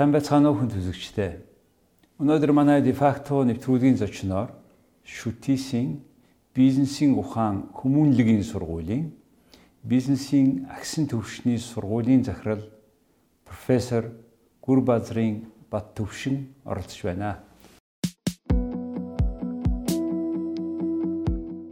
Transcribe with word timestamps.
Сайн 0.00 0.14
байцгаана 0.16 0.48
уу 0.48 0.56
хүн 0.56 0.70
төзөгчтэй. 0.72 1.44
Өнөөдөр 2.24 2.52
манай 2.56 2.80
дефакто 2.80 3.44
нэвтрүүлгийн 3.44 4.00
зочноор 4.00 4.48
шүтисийн 5.04 6.00
бизнесийн 6.56 7.12
ухаан 7.20 7.68
хүмүүнлэгийн 7.76 8.40
сургуулийн 8.40 9.12
бизнесийн 9.84 10.64
агсын 10.72 11.04
төвшний 11.04 11.60
сургуулийн 11.60 12.24
захирал 12.24 12.64
профессор 13.44 14.08
Гүрбазрын 14.64 15.44
Бат 15.68 15.92
төвшин 15.92 16.48
оролцож 16.64 17.04
байна. 17.04 17.44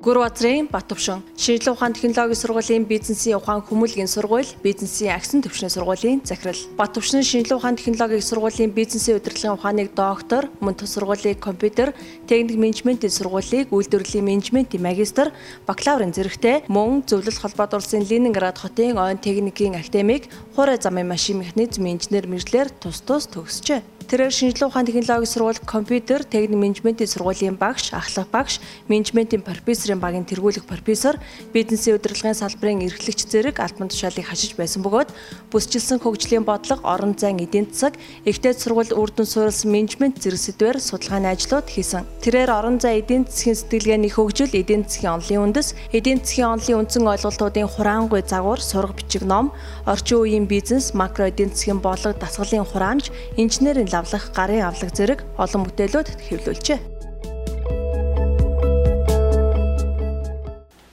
Гүр 0.09 0.25
базрын 0.25 0.71
Батөвшин 0.73 1.21
шинжилгээ 1.37 1.75
ухаан 1.77 1.93
технологийн 1.93 2.41
сургуулийн 2.41 2.89
бизнесийн 2.89 3.37
ухаан 3.37 3.61
хүмүүлгийн 3.61 4.09
сургууль, 4.09 4.48
бизнесийн 4.65 5.12
агсан 5.12 5.45
төвчний 5.45 5.69
сургуулийн 5.69 6.25
захирал. 6.25 6.57
Батөвшин 6.81 7.21
шинжилгээ 7.21 7.61
ухаан 7.61 7.77
технологийн 7.77 8.25
сургуулийн 8.25 8.73
бизнесийн 8.73 9.21
удирдлагын 9.21 9.61
ухааныг 9.61 9.93
доктор, 9.93 10.48
мөн 10.65 10.81
тус 10.81 10.97
сургуулийн 10.97 11.37
компьютер, 11.37 11.93
техник 12.25 12.57
менежментийн 12.57 13.12
сургуулийг 13.12 13.69
үйлдвэрлэлийн 13.69 14.25
менежментийн 14.25 14.81
магистр, 14.81 15.29
бакалаврын 15.69 16.17
зэрэгтэй 16.17 16.64
мөн 16.73 17.05
зөвлөлт 17.05 17.45
холбоот 17.45 17.77
улсын 17.77 18.09
Ленинград 18.09 18.56
хотын 18.56 18.97
ойн 18.97 19.20
техникийн 19.20 19.77
академик, 19.77 20.33
хуурай 20.56 20.81
замын 20.81 21.05
машин 21.05 21.45
механизм 21.45 21.84
инженер 21.84 22.25
мэржлэр 22.33 22.73
тус 22.81 23.05
тус 23.05 23.29
төгсжээ. 23.29 23.98
Тэрээр 24.09 24.33
шинжилгээ 24.33 24.69
ухаан 24.73 24.89
технологийн 24.89 25.28
сургууль, 25.28 25.61
компьютер, 25.69 26.25
техник 26.25 26.56
менежментийн 26.56 27.12
сургуулийн 27.12 27.61
багш, 27.61 27.92
ахлах 27.92 28.25
багш, 28.33 28.56
менежментийн 28.89 29.45
профессорын 29.45 30.01
багийн 30.01 30.25
тэргүүлэх 30.25 30.64
профессор, 30.64 31.20
бизнесийн 31.53 32.01
удирдлагын 32.01 32.33
салбарын 32.33 32.89
эрхлэгч 32.89 33.29
зэрэг 33.29 33.61
албан 33.61 33.92
тушаалыг 33.92 34.25
хашиж 34.25 34.56
байсан 34.56 34.81
бөгөөд 34.81 35.12
бүсчилсэн 35.53 36.01
хөгжлийн 36.01 36.48
бодлого, 36.48 36.89
орон 36.89 37.20
зайн 37.20 37.36
эдийн 37.45 37.69
засаг, 37.69 38.01
ихтэй 38.25 38.56
сургууль 38.56 38.97
үрдэн 38.97 39.29
суурилсан 39.29 39.69
менежмент 39.77 40.25
зэрэг 40.25 40.41
сэдвээр 40.41 40.81
судалгааны 40.81 41.29
ажлууд 41.29 41.69
хийсэн. 41.69 42.09
Тэрээр 42.25 42.48
орон 42.48 42.81
зай 42.81 43.05
эдийн 43.05 43.29
засгийн 43.29 43.61
сэтгэлгээний 43.61 44.09
хөгжил, 44.09 44.56
эдийн 44.56 44.89
засгийн 44.89 45.20
онлын 45.20 45.53
үндэс, 45.53 45.77
эдийн 45.92 46.25
засгийн 46.25 46.56
онлын 46.56 46.81
үндсэн 46.89 47.05
ойлголтуудын 47.05 47.69
хураангуй 47.69 48.25
загвар, 48.25 48.64
сурга 48.64 48.97
бичиг 48.97 49.29
ном, 49.29 49.53
орчин 49.84 50.25
үеийн 50.25 50.48
бизнес, 50.48 50.97
макро 50.97 51.29
эдийн 51.29 51.53
засгийн 51.53 51.84
бодлого, 51.84 52.17
дасгалын 52.17 52.64
хураамж, 52.64 53.12
инженерийн 53.36 53.98
авлах, 53.99 54.31
гарын 54.33 54.71
авлах 54.71 54.93
зэрэг 54.95 55.21
олон 55.37 55.63
бүтээлүүд 55.67 56.09
хэвлүүлжээ. 56.31 56.81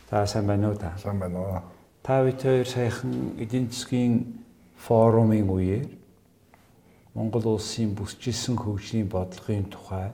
Та 0.10 0.26
сайн 0.26 0.48
байна 0.48 0.70
уу 0.72 0.78
та? 0.78 0.98
Сайн 0.98 1.20
байна 1.20 1.40
уу. 1.40 1.62
Та 2.04 2.24
бид 2.24 2.42
хоёр 2.42 2.66
саяхан 2.66 3.38
эдийн 3.38 3.70
засгийн 3.70 4.42
форумын 4.78 5.50
үеэр 5.50 5.90
Монгол 7.16 7.56
улсын 7.56 7.96
бүсчилсэн 7.96 8.60
хөгжлийн 8.60 9.08
бодлогын 9.08 9.72
тухай 9.72 10.12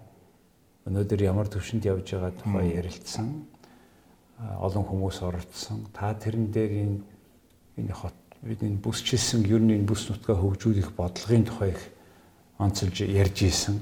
өнөөдөр 0.85 1.21
ямар 1.25 1.49
төвшөнд 1.49 1.85
явж 1.85 2.13
байгаа 2.13 2.33
тухай 2.37 2.77
ярилцсан. 2.77 3.45
Олон 4.61 4.85
хүмүүс 4.85 5.21
оролцсон. 5.25 5.85
Та 5.93 6.13
тэрэн 6.13 6.49
дээр 6.53 6.71
энэ 6.71 6.97
энэ 7.77 7.93
хот 7.93 8.17
бидний 8.41 8.77
бүсчилсэн 8.77 9.45
ер 9.45 9.61
нь 9.61 9.77
энэ 9.77 9.89
бүс 9.89 10.09
нутгаа 10.09 10.37
хөгжүүлэх 10.37 10.93
бодлогын 10.97 11.45
тухай 11.45 11.73
их 11.73 11.81
онцолж 12.61 13.01
ярьж 13.01 13.41
исэн. 13.49 13.81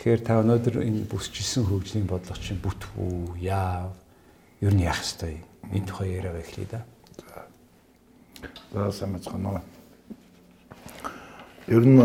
Тэгэхээр 0.00 0.22
та 0.24 0.40
өнөөдөр 0.40 0.80
энэ 0.80 1.04
бүсчилсэн 1.12 1.68
хөгжлийн 1.68 2.08
бодлого 2.08 2.40
чинь 2.40 2.58
бүтвүү, 2.64 3.36
яав, 3.44 3.92
ер 4.64 4.72
нь 4.72 4.80
яах 4.88 5.04
ёстой 5.04 5.44
энэ 5.68 5.84
тухай 5.84 6.16
яриага 6.16 6.40
эхлэе 6.40 6.68
да. 6.72 6.80
За 8.72 8.92
сайн 8.92 9.20
байна. 9.20 9.62
Ер 11.68 11.84
нь 11.84 12.00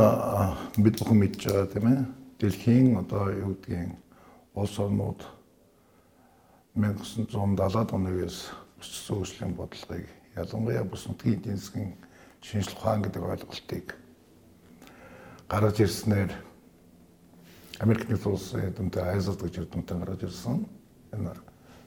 бид 0.84 0.96
бүхэн 1.00 1.20
мэдж 1.20 1.48
байгаа 1.48 1.68
тийм 1.72 1.88
ээ. 1.88 2.00
Дэлхийн 2.40 3.00
одоо 3.00 3.32
юу 3.32 3.56
гэдгийг 3.56 3.96
улс 4.56 4.76
орнууд 4.80 5.24
1970-аад 6.76 7.90
оны 7.96 8.12
үеэс 8.12 8.52
бүсчилсэн 8.80 9.16
хөгжлийн 9.16 9.54
бодлогыг 9.56 10.08
ялангуяа 10.36 10.84
бүс 10.84 11.08
нутгийн 11.08 11.40
эдийн 11.40 11.60
засгийн 11.60 11.92
шинжилгээ 12.40 12.80
ухаан 12.80 13.04
гэдэг 13.04 13.24
ойлголтыг 13.24 13.99
гаргаж 15.50 15.82
ирснээр 15.82 16.30
Америк 17.82 18.06
нэгдсэн 18.06 18.32
улсын 18.32 18.70
эдэмтэй 18.70 19.18
ISO 19.18 19.34
гэж 19.34 19.66
эдэмтэй 19.66 19.98
гаргаж 19.98 20.22
ирсэн. 20.30 20.70
Энэ 21.10 21.34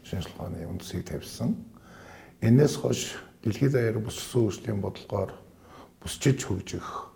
шинжилгээ 0.03 0.35
ухааны 0.35 0.67
үндсийг 0.67 1.07
тавьсан. 1.07 1.55
Энээс 2.43 2.75
хойш 2.83 3.23
дэлхийд 3.47 3.79
даяар 3.79 4.03
бүссэн 4.03 4.51
хөгжлийн 4.51 4.83
бодлогоор 4.83 5.31
бүсчиж 6.03 6.43
хөгжих, 6.43 7.07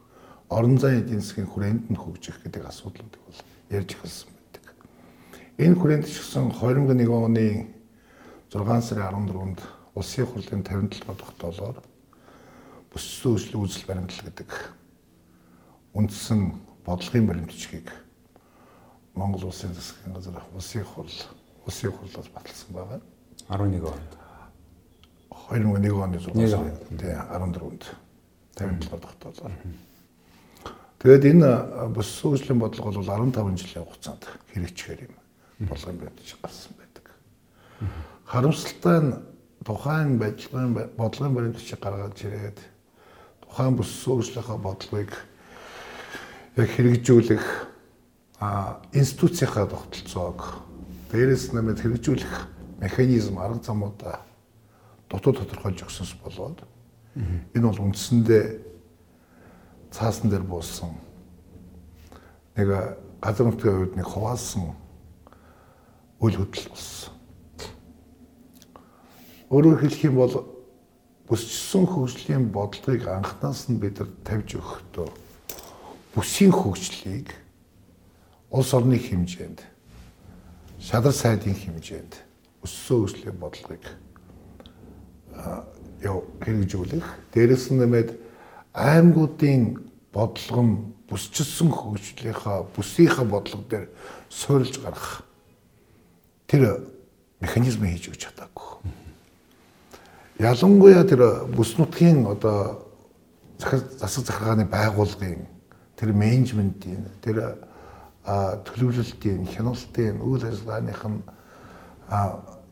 орон 0.46 0.78
зайн 0.78 1.02
эдийн 1.02 1.18
засгийн 1.18 1.50
хүрээнд 1.50 1.90
нь 1.90 1.98
хөгжих 1.98 2.38
гэдэг 2.46 2.70
асуудлуудыг 2.70 3.22
бол 3.26 3.40
ярьж 3.74 3.90
эхэлсэн 3.98 4.30
байдаг. 4.30 4.64
Энэ 5.58 5.74
хүрээнд 5.74 6.06
ч 6.06 6.22
гэсэн 6.22 6.54
2021 6.54 7.10
оны 7.10 7.74
6 8.54 8.86
сарын 8.86 9.26
14-нд 9.26 9.60
улсын 9.98 10.26
хурлын 10.30 10.62
57 10.62 11.10
дахь 11.10 11.34
долоор 11.42 11.82
бүссэн 12.94 13.34
хөгжлийн 13.34 13.62
үзэл 13.66 13.88
баримтлал 13.90 14.30
гэдэг 14.30 14.50
үндсэн 15.96 16.52
бодлогын 16.84 17.26
баримтчгийг 17.26 17.88
Монгол 19.14 19.48
улсын 19.48 19.72
засгийн 19.72 20.12
газар 20.14 20.42
улсын 20.54 20.84
хурл 20.84 21.16
улсын 21.66 21.92
хурлаас 21.92 22.28
баталсан 22.34 22.70
байгаа. 22.76 23.00
11 23.48 23.84
онд. 23.88 24.12
2001 25.50 26.02
оны 26.04 26.18
6 26.18 26.50
сарын 26.50 26.98
тий 26.98 27.14
14-нд 27.16 27.84
57 28.56 29.00
дахь 29.00 29.16
доллар. 29.20 29.52
Тэгээд 30.98 31.24
энэ 31.32 31.50
бус 31.94 32.08
сүүжлийн 32.20 32.58
бодлого 32.58 32.92
бол 32.92 33.04
15 33.04 33.56
жилийн 33.56 33.86
хугацаанд 33.86 34.24
хэрэгжихээр 34.52 35.00
юм 35.08 35.68
болгон 35.68 35.96
баримтж 35.96 36.36
гарсан 36.42 36.72
байдаг. 36.76 37.06
Харамсалтай 38.24 39.00
нь 39.00 39.14
тухайн 39.64 40.18
байдлын 40.18 40.74
бодлогын 40.96 41.34
баримтчийг 41.34 41.80
гаргаж 41.80 42.20
ирээд 42.24 42.58
тухайн 43.44 43.76
бус 43.76 43.90
сүүжлийнхаа 44.04 44.58
бодлогыг 44.60 45.12
яг 46.56 46.68
хэрэгжүүлэх 46.72 47.44
а 48.40 48.80
институцийнхаа 48.92 49.68
тогтолцоог 49.68 50.64
дээрээс 51.12 51.52
нэмээд 51.52 51.84
хэрэгжүүлэх 51.84 52.34
механизм 52.80 53.36
арга 53.36 53.60
замуудаа 53.60 54.24
дотоод 55.08 55.44
тодорхойлж 55.44 55.84
өгсөнс 55.84 56.16
болоод 56.24 56.64
энэ 57.52 57.60
бол 57.68 57.84
үндсэндээ 57.92 58.44
цаасан 59.92 60.32
дээр 60.32 60.48
буусан 60.48 60.96
нэг 62.56 62.68
газар 63.20 63.46
нутгийн 63.52 63.76
хувьд 63.76 63.96
нэг 64.00 64.08
хуваалсан 64.08 64.72
үйл 66.24 66.40
хөдлөл 66.40 66.72
болсон. 66.72 67.12
Өөрөөр 69.52 69.80
хэлэх 69.84 70.08
юм 70.08 70.16
бол 70.16 70.34
бүсчсэн 71.28 71.84
хөгжлийн 71.84 72.48
бодлогыг 72.48 73.04
анхнаас 73.04 73.68
нь 73.68 73.76
бид 73.76 74.00
нар 74.00 74.08
тавьж 74.24 74.56
өгөхдөө 74.56 75.25
бүсийн 76.16 76.48
хөгжлийг 76.48 77.28
улс 78.48 78.72
орны 78.72 78.96
хэмжээнд 78.96 79.60
шадар 80.80 81.12
сайдын 81.12 81.52
хэмжээнд 81.52 82.16
өссөн 82.64 83.04
хөгжлийн 83.04 83.36
бодлогыг 83.36 83.84
яв 86.00 86.24
хэрэгжүүлэх 86.40 87.04
дээрэс 87.36 87.68
нь 87.68 87.84
нэмээд 87.84 88.16
аймагуудын 88.72 89.84
бодлого 90.08 90.62
нь 90.64 90.74
бүсчилсэн 91.12 91.68
хөгжлийнхаа 91.68 92.64
бүсийнхаа 92.72 93.26
бодлого 93.28 93.68
дээр 93.68 93.86
суурилж 94.32 94.80
гарах 94.80 95.20
тэр 96.48 96.80
механизм 97.44 97.84
хийж 97.84 98.08
өгч 98.08 98.24
чадаагүй. 98.24 98.88
Ялангуяа 100.40 101.04
тэр 101.04 101.44
бүс 101.52 101.76
нутгийн 101.76 102.24
одоо 102.24 102.88
засаг 103.60 104.24
захиргааны 104.24 104.64
байгууллагын 104.64 105.55
тэр 105.96 106.12
менежментийн 106.12 107.06
тэр 107.24 107.56
төлөвлөлтийн 108.26 109.46
хяналтын 109.46 110.20
үйл 110.20 110.44
ажиллагааных 110.44 111.02
нь 111.06 111.20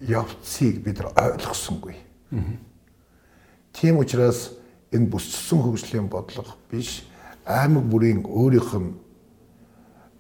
явцыг 0.01 0.83
бид 0.85 1.01
ойлгосонгүй. 1.01 1.97
Тийм 3.73 3.99
учраас 3.99 4.51
энэ 4.93 5.11
бүсчсэн 5.11 5.59
хөгжлийн 5.63 6.09
бодлого 6.09 6.55
биш 6.71 7.07
аймаг 7.47 7.85
бүрийн 7.91 8.23
өөрийнх 8.27 8.75
нь 8.79 8.95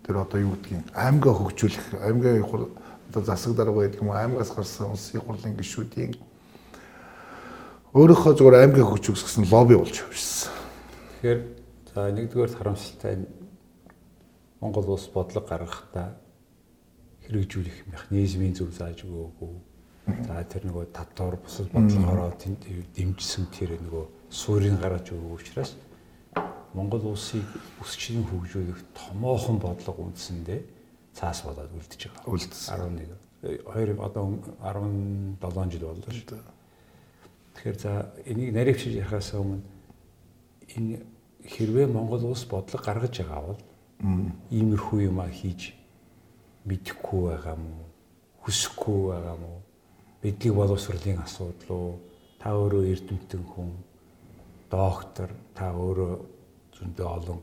тэр 0.06 0.22
одоо 0.22 0.40
юу 0.40 0.54
гэдгийг 0.58 0.90
аймгаа 0.94 1.34
хөгжүүлэх 1.34 2.02
аймгийн 2.02 2.42
одоо 2.42 3.22
засаг 3.22 3.54
дарга 3.56 3.86
гэдэг 3.86 4.02
юм 4.02 4.10
аймгаас 4.10 4.50
гарсан 4.50 4.90
улсын 4.90 5.20
хурлын 5.20 5.56
гишүүдийн 5.56 6.14
өөрийнхөө 7.94 8.32
зүгээр 8.34 8.60
аймгийн 8.60 8.90
хөгжүүлэх 8.90 9.24
гэсэн 9.24 9.46
лобби 9.50 9.78
болж 9.78 9.94
явжсэн. 10.02 10.50
Тэгэхээр 11.22 11.40
нэгдүгээр 11.94 12.52
харамсалтай 12.58 13.22
Монгол 14.60 14.96
улс 14.96 15.06
бодлого 15.14 15.46
гаргахдаа 15.46 16.18
хэрэгжүүлэх 17.26 17.86
механизмын 17.86 18.54
зөв 18.54 18.74
зааж 18.74 19.06
өгөөгүй. 19.06 19.54
За 20.26 20.42
тэр 20.44 20.66
нөгөө 20.68 20.90
татвар 20.92 21.38
бусад 21.38 21.70
бодлогоороо 21.72 22.34
дэмжсэн 22.36 23.46
тэр 23.54 23.78
нөгөө 23.78 24.04
суурийг 24.28 24.76
гаргаж 24.82 25.14
өгөөгүй 25.14 25.38
учраас 25.38 25.76
Монгол 26.74 27.14
улсыг 27.14 27.46
өсчийн 27.78 28.26
хөгжүүлэх 28.26 28.82
томоохон 28.98 29.62
бодлого 29.62 30.10
үндсэндээ 30.10 30.60
цаас 31.14 31.46
болоод 31.46 31.70
үлдэж 31.70 32.10
байгаа. 32.10 32.34
Үлдсэн. 32.34 32.74
11 32.74 33.22
2 33.44 34.00
одоо 34.02 34.40
17 34.58 35.70
жил 35.70 35.86
боллоо 35.86 36.10
шүү 36.10 36.26
дээ. 36.34 36.42
Тэгэхээр 37.54 37.78
за 37.78 37.92
энийг 38.26 38.50
наривчж 38.50 38.90
яхаас 38.98 39.30
өмнө 39.38 39.62
энэ 40.74 41.13
хэрвээ 41.44 41.86
Монгол 41.86 42.24
улс 42.32 42.44
бодлого 42.48 42.84
гаргаж 42.84 43.14
байгаа 43.20 43.42
бол 43.44 43.60
иймэрхүү 44.50 45.00
юм 45.08 45.20
а 45.20 45.28
хийж 45.28 45.72
мэдэхгүй 46.64 47.22
байгаа 47.30 47.56
мó 47.56 47.84
хүсэхгүй 48.44 49.00
байгаа 49.12 49.36
мó 49.36 49.52
бидгийг 50.22 50.54
боловсролын 50.56 51.20
асуудал 51.24 51.70
уу 51.76 52.00
та 52.40 52.52
өөрөө 52.56 52.84
эрдэмтэн 52.92 53.44
хүн 53.44 53.70
доктор 54.72 55.30
та 55.54 55.72
өөрөө 55.72 56.14
зөндөө 56.76 57.08
олон 57.08 57.40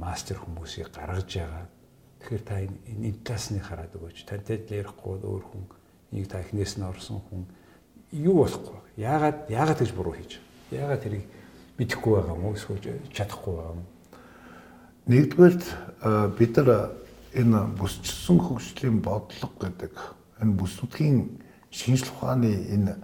мастер 0.00 0.36
хүмүүсийг 0.40 0.92
гаргаж 0.92 1.28
байгаа. 1.28 1.64
Тэгэхээр 2.20 2.44
та 2.44 2.54
энэ 2.60 2.76
энэ 2.88 3.24
талаасны 3.24 3.60
хараад 3.60 3.94
өгөөч. 3.96 4.18
Тантай 4.26 4.56
л 4.58 4.68
ярихгүй 4.68 5.16
өөр 5.22 5.44
хүн 5.48 5.64
нэг 6.12 6.26
та 6.28 6.40
эхнээс 6.42 6.76
нь 6.76 6.88
орсон 6.88 7.22
хүн 7.28 7.46
юу 8.12 8.42
болохгүй. 8.42 8.80
Яагаад 8.96 9.48
яагаад 9.48 9.78
гэж 9.80 9.92
буруу 9.94 10.16
хийж. 10.18 10.40
Яагаад 10.72 11.02
тэрийг 11.04 11.24
мэдэхгүй 11.78 12.12
байгаа 12.18 12.34
юм 12.34 12.44
уу 12.44 12.54
эсвэл 12.54 12.82
чадахгүй 13.14 13.54
байгаа 13.54 13.74
юм. 13.78 13.82
Нэгдүгээрт 15.08 15.64
бид 16.36 16.52
нар 16.58 16.70
энэ 17.32 17.60
бүсчсэн 17.78 18.38
хөгжлийн 18.42 18.98
бодлого 19.00 19.54
гэдэг 19.62 19.94
энэ 20.42 20.56
бүснүүдийн 20.58 21.16
шинжлэх 21.70 22.12
ухааны 22.18 22.52
энэ 22.74 22.94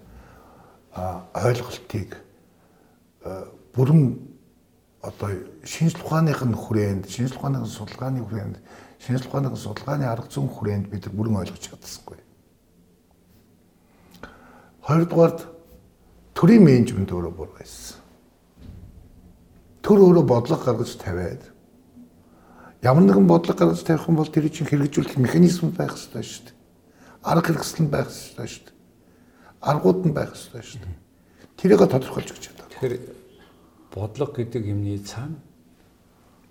ойлголтыг 1.35 2.19
бүрэн 3.75 4.19
одоо 5.03 5.31
шинжлэх 5.65 6.05
ухааных 6.05 6.43
нь 6.45 6.55
хүрээнд, 6.55 7.09
шинжлэх 7.09 7.41
ухааны 7.41 7.67
судалгааны 7.67 8.25
хүрээнд, 8.25 8.57
шинжлэх 9.01 9.29
ухааны 9.29 9.57
судалгааны 9.57 10.05
арга 10.09 10.29
зүйн 10.31 10.49
хүрээнд 10.49 10.89
бид 10.89 11.09
бүрэн 11.13 11.37
ойлгож 11.45 11.61
чадсангүй. 11.61 12.19
Хоёрдугаард 14.81 15.41
төрийн 16.33 16.65
менежмент 16.65 17.13
өөрөө 17.13 17.33
бүр 17.37 17.51
байсан. 17.59 18.04
Төр 19.85 20.01
өөрөө 20.01 20.25
бодлого 20.25 20.65
гаргаж 20.65 20.97
тавиад 20.97 21.45
ямар 22.81 23.05
нэгэн 23.05 23.29
бодлого 23.29 23.59
гаргаж 23.59 23.85
тавих 23.85 24.09
юм 24.09 24.17
бол 24.17 24.33
тэр 24.33 24.49
чинь 24.49 24.65
хэрэгжүүлэх 24.65 25.21
механизм 25.21 25.77
байх 25.77 25.93
хэрэгтэй 25.93 26.25
шүү 26.25 26.45
дээ. 26.49 26.57
Арга 27.21 27.53
хэрэгсэл 27.53 27.85
нь 27.85 27.93
байх 27.93 28.09
хэрэгтэй 28.09 28.49
шүү 28.49 28.65
дээ. 28.65 28.77
Аргууд 29.61 30.01
нь 30.09 30.17
байх 30.17 30.33
хэрэгтэй 30.33 30.65
шүү 30.65 30.81
дээ. 30.89 30.97
Тэрийг 31.61 31.85
тодорхойлж 31.85 32.29
өгч 32.33 32.43
чадаа. 32.49 32.69
Тэгэхээр 32.73 32.95
бодлого 33.93 34.33
гэдэг 34.33 34.63
юмний 34.73 35.05
цаана 35.05 35.37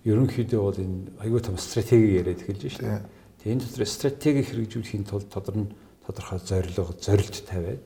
ерөнхийдөө 0.06 0.62
бол 0.62 0.78
энэ 0.78 1.18
аюул 1.26 1.42
том 1.42 1.58
стратеги 1.58 2.22
яриад 2.22 2.44
эхэлж 2.44 2.70
шүү 2.70 2.86
дээ. 2.86 3.02
Тэгээ 3.42 3.54
энэ 3.58 3.64
дотор 3.66 3.88
стратеги 3.90 4.42
хэрэгжүүлэхийн 4.46 5.06
тулд 5.10 5.28
тодорхой 5.32 6.40
зорилго, 6.44 6.94
зорилт 7.02 7.38
тавиад 7.50 7.84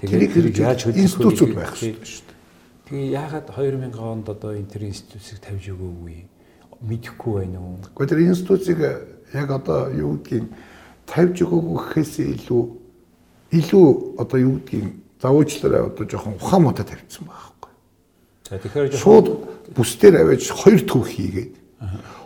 тэгээд 0.00 0.32
хэрэг 0.32 0.56
яаж 0.58 0.90
институцүүд 0.90 1.54
байх 1.54 1.76
хэрэгтэй 1.76 2.02
шүү 2.02 2.24
дээ. 2.24 2.39
Тэгээ 2.90 3.14
яагаад 3.14 3.46
2000 3.54 3.94
онд 4.02 4.26
одоо 4.26 4.58
интер 4.58 4.82
институцийг 4.82 5.38
тавьж 5.38 5.70
өгөөгүй 5.70 6.26
мэдэхгүй 6.82 7.32
байна 7.38 7.62
уу? 7.62 7.78
Гэхдээ 7.94 8.10
тэр 8.10 8.20
институцийг 8.26 8.78
яг 9.30 9.48
одоо 9.54 9.94
юу 9.94 10.18
гэдгийг 10.18 10.50
тавьж 11.06 11.38
өгөөгүй 11.46 11.78
гэхээс 11.86 12.18
илүү 12.34 12.62
илүү 13.54 13.86
одоо 14.18 14.38
юу 14.42 14.58
гэдгийг 14.58 14.90
завуучлаараа 15.22 15.86
одоо 15.86 16.04
жоохон 16.10 16.34
ухаан 16.34 16.62
муутай 16.66 16.82
тавьчихсан 16.90 17.30
байхгүй. 17.30 17.72
За 18.50 18.58
тэгэхээр 18.58 18.98
шууд 18.98 19.26
бүсдээр 19.70 20.26
аваад 20.26 20.42
хоёр 20.42 20.80
төв 20.82 21.06
хийгээд 21.06 21.52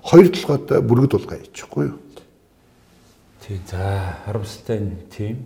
хоёр 0.00 0.26
толгойтой 0.32 0.80
бүргэд 0.80 1.12
булгаа 1.12 1.38
хийчихгүй 1.44 1.84
юу? 1.92 2.00
Тий 3.44 3.60
за 3.68 4.16
харамсалтай 4.24 4.80
нь 4.80 4.96
тийм 5.12 5.44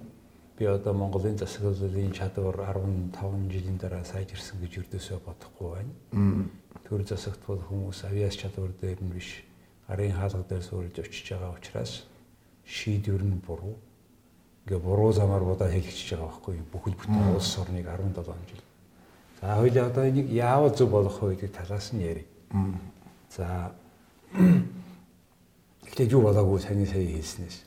би 0.58 0.64
одоо 0.66 0.92
Монголын 0.92 1.38
засаг 1.38 1.62
газрын 1.62 2.12
чадвар 2.12 2.56
15 2.56 3.50
жилийн 3.50 3.78
дараа 3.78 4.02
сайжирсан 4.04 4.58
гэж 4.58 4.82
өрдөөсөө 4.82 5.18
бодохгүй 5.22 5.68
байна. 5.70 6.48
Төр 6.88 7.04
засагт 7.06 7.46
бол 7.46 7.62
хүмүүс 7.62 8.02
авиас 8.10 8.34
чадвар 8.34 8.74
дээр 8.80 8.98
нь 8.98 9.14
биш 9.14 9.44
гарын 9.86 10.18
хаалга 10.18 10.42
дээр 10.48 10.62
суурилж 10.62 10.98
очиж 10.98 11.30
байгаа 11.30 11.54
учраас 11.54 12.02
шийдвэр 12.66 13.22
нь 13.22 13.38
буруу. 13.46 13.78
Ингээ 14.66 14.82
буруу 14.82 15.12
замаар 15.12 15.46
будаа 15.46 15.70
хэлчихэж 15.70 16.18
байгаа 16.18 16.26
байхгүй 16.26 16.58
бүхэл 16.72 16.98
бүтэн 16.98 17.34
улс 17.38 17.58
орныг 17.58 17.86
17 17.86 18.18
жил. 18.50 18.62
За 19.40 19.54
хоёул 19.54 19.78
одоо 19.78 20.04
энийг 20.10 20.26
яавал 20.26 20.74
зөв 20.74 20.90
болох 20.90 21.22
вэ 21.22 21.38
гэдэг 21.38 21.54
талаас 21.54 21.92
нь 21.94 22.02
ярив. 22.02 22.26
За 23.30 23.70
Гэхдээ 25.86 26.10
юу 26.10 26.22
болоогүй 26.26 26.58
таны 26.60 26.84
сая 26.84 27.06
хэлснээс. 27.06 27.62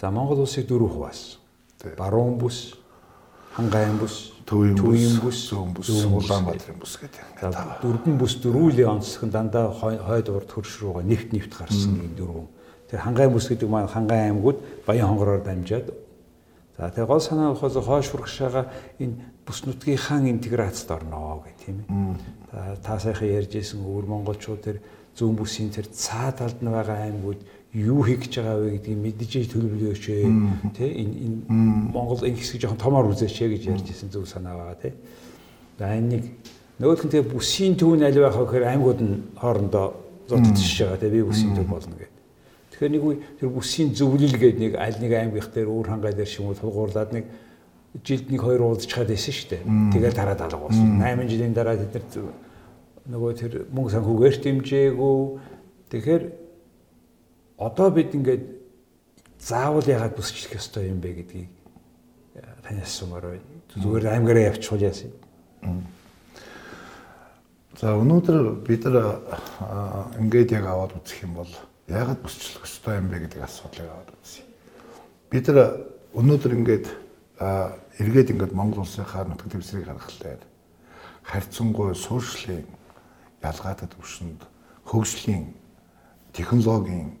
За 0.00 0.10
Монгол 0.10 0.40
улсыг 0.40 0.66
дөрөв 0.66 0.96
хуваасан 0.96 1.45
баруун 1.98 2.38
бүс, 2.38 2.74
хангайн 3.56 3.98
бүс, 3.98 4.32
төвийн 4.46 5.20
бүс, 5.20 5.42
зүүн 5.50 5.74
бүс, 5.76 5.90
Улаанбаатарын 6.06 6.80
бүс 6.80 6.96
гэдэг. 7.02 7.82
Дөрвөн 7.82 8.16
бүс 8.20 8.38
дөрвөлээ 8.40 8.88
онцлох 8.88 9.26
нь 9.26 9.34
дандаа 9.34 9.72
хойд 9.74 10.28
урд 10.30 10.50
хөрш 10.50 10.80
рүүгээ 10.80 11.04
нэвт 11.04 11.28
нэвт 11.34 11.52
гарсан 11.52 11.98
юм 11.98 12.14
дөрвөн. 12.16 12.48
Тэр 12.88 13.00
хангайн 13.02 13.32
бүс 13.34 13.50
гэдэг 13.50 13.68
маань 13.68 13.90
хангайн 13.90 14.30
аймагуд 14.30 14.62
Баян 14.86 15.10
хонгороор 15.10 15.42
дамжаад 15.42 15.90
За 16.76 16.90
тэгээ 16.92 17.08
гол 17.08 17.20
санаа 17.24 17.56
болохоос 17.56 17.80
хойш 17.80 18.12
урагшаага 18.12 18.68
энэ 19.00 19.16
бүс 19.48 19.64
нутгийнхаа 19.64 20.20
интеграцд 20.28 20.90
орноо 20.92 21.40
гэх 21.40 21.56
тийм 21.64 21.76
ээ. 21.88 22.76
Та 22.84 23.00
сайхан 23.00 23.32
ярьж 23.32 23.56
исэн 23.56 23.80
өвөр 23.80 24.04
монголчууд 24.04 24.60
тэр 24.60 24.84
зүүн 25.16 25.40
бүсийн 25.40 25.72
тэр 25.72 25.88
цаа 25.88 26.36
талд 26.36 26.60
нь 26.60 26.68
байгаа 26.68 27.08
аймагуд 27.08 27.40
юу 27.76 28.00
хийх 28.08 28.24
гэж 28.24 28.40
байгаа 28.40 28.56
вэ 28.64 28.70
гэдгийг 28.80 29.00
мэдчихэж 29.04 29.46
төлөвлөөч 29.52 30.04
тий 30.72 30.90
энэ 30.96 31.14
энэ 31.28 31.38
Монгол 31.92 32.24
энэ 32.24 32.40
хэсгийг 32.40 32.64
жоохон 32.64 32.80
томоор 32.80 33.12
үзээч 33.12 33.36
ээ 33.36 33.52
гэж 33.52 33.62
ярьж 33.68 33.86
ирсэн 33.92 34.08
зөв 34.08 34.24
санаа 34.24 34.56
байгаа 34.56 34.80
тий. 34.80 34.92
За 35.76 35.92
энэ 35.92 36.08
нэг 36.08 36.22
нөгөөх 36.80 37.04
нь 37.04 37.12
тэгээ 37.12 37.32
бүсийн 37.36 37.76
төв 37.76 38.00
нь 38.00 38.06
аль 38.08 38.16
байх 38.16 38.32
вэ 38.32 38.48
гэхээр 38.48 38.64
аймагуд 38.72 39.00
нь 39.04 39.14
хоорондоо 39.36 39.86
зодтолж 40.24 40.56
байгаа 40.56 40.96
тий 41.04 41.10
би 41.12 41.20
бүсийн 41.20 41.52
төв 41.52 41.68
болно 41.68 41.92
гэдэг. 42.00 42.16
Тэгэхээр 42.72 42.92
нэг 42.96 43.04
үе 43.04 43.16
тэр 43.36 43.48
бүсийн 43.52 43.88
зөвлөл 43.92 44.36
гэдэг 44.40 44.56
нэг 44.56 44.72
аль 44.80 44.96
нэг 44.96 45.12
аймгийнх 45.12 45.50
дээр 45.52 45.68
өөр 45.68 45.86
хангай 45.92 46.16
дээр 46.16 46.32
шимүү 46.32 46.56
тулгуурлаад 46.56 47.12
нэг 47.12 47.24
жилд 48.00 48.32
нэг 48.32 48.40
хоёр 48.40 48.72
уулзчихад 48.72 49.12
байсан 49.12 49.32
шүү 49.36 49.48
дээ. 49.52 49.62
Тэгээд 49.92 50.16
дараа 50.16 50.36
далга 50.36 50.64
болсон. 50.64 50.96
8 50.96 51.28
жилийн 51.28 51.52
дараа 51.52 51.76
тэд 51.76 51.92
нар 51.92 52.32
нөгөө 53.04 53.32
тэр 53.36 53.52
мөнгө 53.68 53.92
санхүүгээр 53.92 54.36
дэмжээгүү. 54.40 55.20
Тэгэхээр 55.92 56.22
одоо 57.56 57.90
бид 57.90 58.14
ингээд 58.14 58.44
заавал 59.40 59.84
ягаад 59.84 60.16
бүсчлэх 60.16 60.56
ёстой 60.56 60.88
юм 60.88 61.00
бэ 61.00 61.12
гэдгийг 61.22 61.50
э, 62.34 62.42
танаас 62.62 62.92
сумаар 62.92 63.36
байна. 63.36 63.44
Зүгээр 63.74 64.06
аймгаараа 64.12 64.48
явчихвал 64.52 64.84
яасан. 64.84 65.12
За 67.76 67.92
өнөөдөр 67.96 68.64
бид 68.64 68.84
нар 68.88 69.20
ингээд 70.20 70.52
яг 70.56 70.64
аваад 70.64 70.96
үзэх 70.96 71.24
юм 71.24 71.36
бол 71.36 71.52
ягаад 71.88 72.20
бүсчлэх 72.24 72.64
ёстой 72.64 73.00
юм 73.00 73.08
бэ 73.12 73.28
гэдэг 73.28 73.40
асуудлыг 73.44 73.88
аваад 73.88 74.10
үзье. 74.16 74.44
Бид 75.30 75.48
нар 75.48 75.84
өнөөдөр 76.16 76.52
ингээд 76.56 76.86
эргээд 78.00 78.32
ингээд 78.32 78.56
Монгол 78.56 78.84
улсынхаа 78.84 79.28
нутаг 79.28 79.52
дэвсрийг 79.52 79.84
харахад 79.84 80.40
харьцангуй 81.22 81.94
суурьшлийн 81.94 82.64
ялгаатай 83.42 83.88
төвшөнд 83.92 84.40
хөгжлийн 84.88 85.52
технологийн 86.32 87.18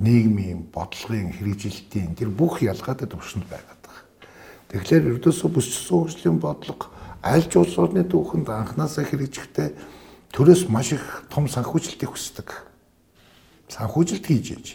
нийгмийн 0.00 0.66
бодлогын 0.74 1.32
хэрэгжилтийн 1.36 2.14
тэр 2.18 2.30
бүх 2.34 2.62
ялгаатай 2.62 3.06
төвшөнд 3.06 3.46
байгаад 3.46 3.80
байгаа. 3.84 4.06
Тэгэхээр 4.70 5.08
ердөөсөө 5.14 5.48
бүсчсэн 5.54 5.94
хөгжлийн 5.94 6.38
бодлого 6.42 6.90
аль 7.22 7.46
ч 7.46 7.56
улс 7.56 7.78
орны 7.78 8.04
түүхэнд 8.04 8.48
анханасаа 8.50 9.06
хэрэгжихдээ 9.08 9.68
төрөөс 10.34 10.68
маш 10.68 10.92
их 10.92 11.24
том 11.30 11.48
санхүүжилтийг 11.48 12.10
хүсдэг. 12.10 12.48
Санхүүжилт 13.70 14.26
хийж 14.26 14.46
ээж. 14.52 14.66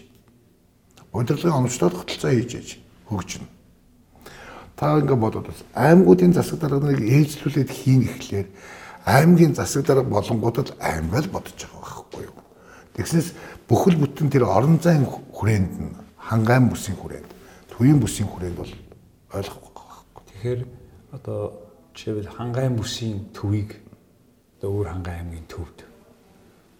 Удирдлагын 1.13 1.67
оновчлол 1.67 1.93
хөтөлцөө 1.93 2.31
хийж 2.33 2.51
ээж 2.57 2.69
хөгжинэ. 3.11 3.47
Та 4.79 4.97
ингэ 4.97 5.13
бодоод 5.13 5.51
бас 5.51 5.61
аймагуудын 5.75 6.33
засаг 6.33 6.63
дарганыг 6.63 7.03
ээлжлүүлээд 7.03 7.69
хийн 7.69 8.07
гэхлээр 8.07 8.47
аймгийн 9.05 9.53
засаг 9.53 9.85
дарга 9.85 10.07
болонгуудад 10.07 10.73
аймаг 10.79 11.27
л 11.27 11.33
бодож 11.35 11.67
байгаа 11.67 11.83
байхгүй 11.83 12.23
юу. 12.31 12.37
Тэгснээс 12.95 13.29
бүхэл 13.69 14.01
бүтэн 14.01 14.33
тэр 14.33 14.49
орон 14.49 14.81
зайн 14.81 15.05
хүрээнд 15.05 15.73
нь 15.77 15.93
хангайн 16.17 16.69
бүсийн 16.73 16.97
хүрээнд, 16.97 17.29
төвийн 17.69 18.01
бүсийн 18.01 18.27
хүрээнд 18.27 18.57
бол 18.57 18.73
ойлгох 19.37 19.61
байхгүй. 19.61 20.23
Тэгэхээр 20.33 20.61
одоо 21.13 21.39
жишээлбэл 21.93 22.33
хангайн 22.33 22.73
бүсийн 22.75 23.29
төвийг 23.31 23.77
одоо 24.57 24.69
өөр 24.73 24.87
хангайн 24.89 25.21
аймгийн 25.21 25.45
төвд 25.45 25.85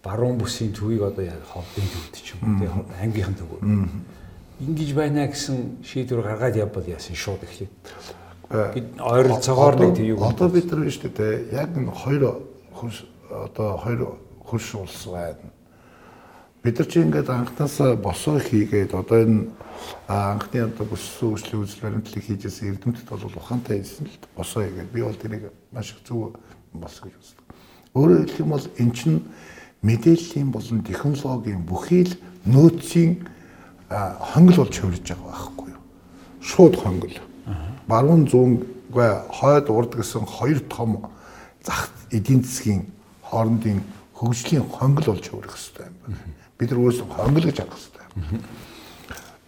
баруун 0.02 0.38
бүсийн 0.38 0.72
төвийг 0.72 1.02
одоо 1.02 1.24
яг 1.24 1.44
ховдын 1.44 1.86
төвд 1.86 2.14
ч 2.16 2.34
юм 2.34 2.40
уу 2.42 2.58
тийм 2.58 2.72
ангийнхан 3.02 3.36
төв. 3.36 3.50
Ингиж 4.60 4.94
байна 4.96 5.28
гэсэн 5.28 5.84
шийдвэр 5.84 6.24
гаргаад 6.24 6.56
явбал 6.56 6.88
яасан 6.88 7.16
шууд 7.16 7.44
эхлэв. 7.44 7.68
Ойролцоогоор 8.50 9.76
нэг 9.76 9.96
тийм 9.96 10.16
юу. 10.16 10.24
Одоо 10.24 10.48
бид 10.48 10.72
нар 10.72 10.88
шүү 10.88 11.12
дээ 11.12 11.52
яг 11.52 11.76
энэ 11.76 11.92
хоёр 11.92 12.40
одоо 13.30 13.76
хоёр 13.76 14.00
хөрш 14.44 14.74
улс 14.74 15.04
байна. 15.06 15.52
Бид 16.62 16.76
нар 16.78 16.88
чи 16.92 17.00
ингээд 17.00 17.28
анхнаасаа 17.32 17.96
босоо 17.96 18.36
хийгээд 18.36 18.92
одоо 18.92 19.18
энэ 19.24 19.48
анхны 20.12 20.60
одоо 20.68 20.84
бүссэн 20.92 21.32
үйлчлэлийн 21.32 21.64
үзэл 21.64 21.80
баримтлалыг 21.80 22.20
хийжсэн 22.20 22.76
эрдэмтэд 22.76 23.08
бол 23.08 23.32
ухаантай 23.32 23.80
хэлсэн 23.80 24.04
л 24.04 24.28
босоо 24.36 24.68
хийгээд 24.68 24.92
би 24.92 25.00
бол 25.00 25.16
тэрийг 25.16 25.48
маш 25.72 25.96
их 25.96 26.04
зөв 26.04 26.36
бос 26.76 27.00
гэж 27.00 27.16
үздэг. 27.16 27.40
Өөрөөр 27.96 28.28
хэлэх 28.28 28.40
юм 28.44 28.52
бол 28.52 28.66
эн 28.76 28.90
чинь 28.92 29.24
мэдээллийн 29.80 30.52
болон 30.52 30.84
технологийн 30.84 31.64
бүхий 31.64 32.04
л 32.04 32.20
нөөцийн 32.44 33.24
хонгол 33.88 34.60
болж 34.60 34.76
хувирж 34.76 35.06
байгаа 35.16 35.32
байхгүй 35.32 35.68
юу? 35.72 35.80
Шууд 36.44 36.76
хонгол. 36.76 37.16
Баруун 37.88 38.28
зүүнгээ 38.28 39.32
хойд 39.32 39.66
урд 39.72 39.96
гэсэн 39.96 40.28
хоёр 40.28 40.60
том 40.68 41.08
зах 41.64 41.88
эдийн 42.12 42.44
засгийн 42.44 42.84
хоорондын 43.24 43.80
хөгжлийн 44.12 44.68
хонгол 44.68 45.16
болж 45.16 45.24
хувирах 45.24 45.56
хэрэгтэй 45.56 45.88
юм 45.88 45.96
байна 46.04 46.39
бид 46.60 46.70
нар 46.70 46.80
өөрсдөө 46.84 47.08
хонгол 47.08 47.44
гэж 47.48 47.56
харах 47.56 47.78
хэрэгтэй. 47.80 48.40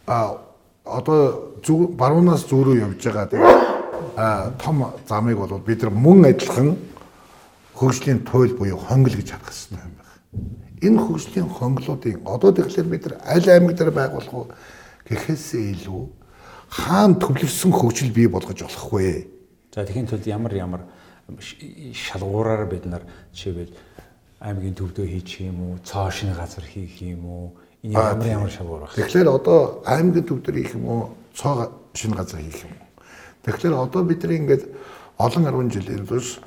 А 0.08 0.40
одоо 0.84 1.20
зүг 1.60 1.92
баруунаас 2.00 2.48
зүүн 2.48 2.64
рүү 2.64 2.76
явж 2.80 3.04
байгаа 3.04 3.28
тэгээ 3.28 3.72
а 4.16 4.50
том 4.58 4.88
замыг 5.08 5.36
бол 5.36 5.58
бид 5.60 5.82
нар 5.82 5.92
мөн 5.92 6.32
адилхан 6.32 6.76
хөгжлийн 7.76 8.24
туйл 8.24 8.56
буюу 8.56 8.80
хонгол 8.80 9.12
гэж 9.12 9.28
харах 9.36 9.52
хэрэгтэй 9.52 9.78
юм 9.78 9.92
байна. 10.00 10.14
Энэ 10.80 10.98
хөгжлийн 11.04 11.48
хонглуудын 11.48 12.24
одоо 12.24 12.50
тэгэхээр 12.52 12.88
бид 12.88 13.04
нар 13.06 13.16
аль 13.28 13.48
аймаг 13.48 13.76
дээр 13.76 13.92
байгуулах 13.92 14.34
уу 14.34 14.46
гэхээсээ 15.08 15.76
илүү 15.76 16.02
хаана 16.72 17.20
төвлөрсөн 17.20 17.72
хөгжил 17.72 18.12
бий 18.12 18.28
болгож 18.28 18.64
болох 18.64 18.88
вэ? 18.92 19.28
За 19.74 19.84
тэгэхээр 19.84 20.08
тулд 20.08 20.26
ямар 20.26 20.52
ямар 20.56 20.82
шалгуураар 21.92 22.66
бид 22.66 22.84
нар 22.86 23.02
жишээлбэл 23.32 23.72
аймгийн 24.42 24.74
төвдөө 24.74 25.06
хийчих 25.06 25.46
юм 25.46 25.58
уу, 25.62 25.78
цоо 25.86 26.10
шинэ 26.10 26.34
газар 26.34 26.66
хийх 26.66 26.98
юм 26.98 27.22
уу? 27.26 27.46
Энэ 27.86 27.94
ямар 27.94 28.26
ямар 28.26 28.50
шалгуур 28.50 28.90
байна. 28.90 28.98
Тэгэхээр 28.98 29.28
одоо 29.30 29.82
аймгийн 29.86 30.26
төвдөр 30.26 30.54
хийх 30.58 30.74
юм 30.74 30.86
уу, 30.90 31.02
цоо 31.30 31.70
шинэ 31.94 32.18
газар 32.18 32.42
хийх 32.42 32.66
юм 32.66 32.74
уу? 32.74 32.90
Тэгэхээр 33.46 33.74
одоо 33.78 34.02
бидний 34.02 34.42
ингээд 34.42 34.66
олон 35.18 35.46
10 35.46 35.70
жилийн 35.70 36.06
турш 36.06 36.42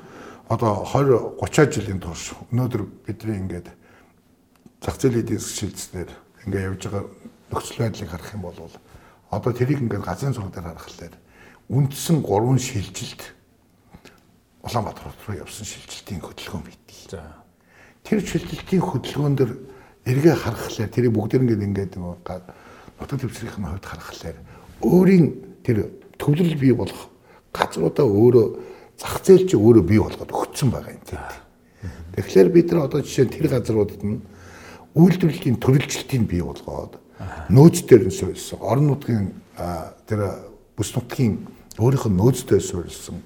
одоо 0.48 0.84
20 0.84 1.40
30 1.40 1.72
жилийн 1.72 2.00
турш 2.00 2.36
өнөөдөр 2.52 2.82
бидний 3.08 3.40
ингээд 3.40 3.72
зах 4.84 5.00
зээлийн 5.00 5.24
эдийн 5.24 5.40
засгийн 5.40 5.72
шилжснээр 5.72 6.10
ингээд 6.44 6.68
явж 6.68 6.82
байгаа 6.84 7.04
нөхцөл 7.48 7.80
байдлыг 7.80 8.10
харах 8.12 8.32
юм 8.36 8.42
бол 8.44 8.60
одоо 9.32 9.52
тэрийг 9.56 9.80
ингээд 9.80 10.04
газрын 10.04 10.36
зураг 10.36 10.52
дээр 10.52 10.68
харахад 10.68 11.16
үндсэн 11.72 12.20
гурван 12.20 12.60
шилжилт 12.60 13.32
Улаанбаатар 14.66 15.14
руу 15.26 15.36
явсан 15.38 15.62
шилжилтийн 15.62 16.20
хөдөлгөөн 16.20 16.64
бийдэг. 16.66 17.10
За 17.10 17.45
тэр 18.06 18.22
шилжилтийн 18.22 18.82
хөдөлгөөн 18.86 19.34
дээр 19.34 19.52
эргээ 20.06 20.36
харахлаар 20.38 20.90
тэрийг 20.94 21.12
бүгдээр 21.12 21.42
ингээд 21.42 21.66
ингээд 21.66 21.92
нутаг 21.98 22.46
төвчрийн 23.18 23.50
хувьд 23.50 23.82
харахлаар 23.82 24.38
өөрийн 24.86 25.26
тэр 25.66 25.90
төвлөрөл 26.14 26.54
бий 26.54 26.70
болох 26.70 27.10
газруудаа 27.50 28.06
өөрөө 28.06 28.46
зах 28.94 29.18
зээл 29.26 29.50
чи 29.50 29.56
өөрөө 29.58 29.82
бий 29.82 29.98
болгоод 29.98 30.30
өгсөн 30.30 30.70
байгаа 30.70 30.94
юм 30.94 31.02
тийм. 31.02 31.24
Тэгэхээр 32.14 32.48
бид 32.54 32.70
нар 32.70 32.86
одоо 32.86 33.02
жишээ 33.02 33.26
нь 33.26 33.34
тэр 33.34 33.50
газруудад 33.50 34.02
нь 34.06 34.22
үйлдвэрлэлийн 34.94 35.58
төрөлжилтийг 35.58 36.22
бий 36.30 36.40
болгоод 36.46 37.02
нөөцдөр 37.50 38.02
нь 38.06 38.14
суурилсан 38.14 38.58
орон 38.62 38.86
нутгийн 38.94 39.34
тэр 40.06 40.20
бүс 40.78 40.94
нутгийн 40.94 41.42
өөрийнх 41.76 42.06
нь 42.06 42.16
нөөцтэй 42.16 42.60
суурилсан 42.62 43.20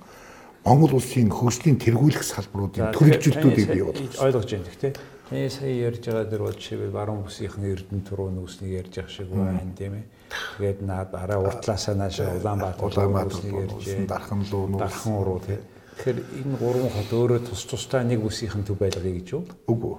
Монгол 0.64 1.00
улсын 1.00 1.32
хөгжлийн 1.32 1.80
тэргүүлэх 1.80 2.20
салбаруудын 2.20 2.92
төрөлжилтүүдийг 2.92 3.68
бий 3.72 3.84
болгох. 3.84 4.20
Ойлгож 4.20 4.48
байна 4.50 4.68
гэхдээ 4.68 4.92
таны 5.30 5.48
сая 5.48 5.72
ярьж 5.88 6.04
байгаа 6.04 6.26
дэр 6.26 6.42
бол 6.42 6.58
жишээлбэл 6.58 6.90
баруун 6.90 7.22
бүсийнхэн 7.24 7.64
Эрдэнэ 7.70 8.04
туруу 8.04 8.28
нүүснийг 8.34 8.72
ярьж 8.82 8.92
байгаа 8.98 9.14
шиг 9.14 9.28
байна 9.30 9.72
тийм 9.78 9.94
ээ. 9.94 10.04
Тэгээд 10.58 10.80
наад 10.82 11.10
араа 11.14 11.40
уртлаасаа 11.48 11.94
наашаа 11.94 12.36
Улаанбаатар 12.36 12.86
Улаанбаатар 12.86 13.44
ярьж 13.46 13.86
дархан 14.10 14.42
луу 14.50 14.64
нүүс 14.68 14.82
дархан 14.84 15.14
уруу 15.16 15.38
тийм. 15.46 15.62
Тэгэхээр 15.96 16.18
энэ 16.18 16.56
гурван 16.60 16.90
хот 16.92 17.10
өөрөө 17.14 17.40
тус 17.46 17.62
тусдаа 17.64 18.02
нэг 18.04 18.20
бүсийнхэн 18.20 18.66
төв 18.66 18.76
байлгая 18.76 19.14
гэж 19.16 19.28
юу? 19.32 19.46
Үгүй. 19.70 19.96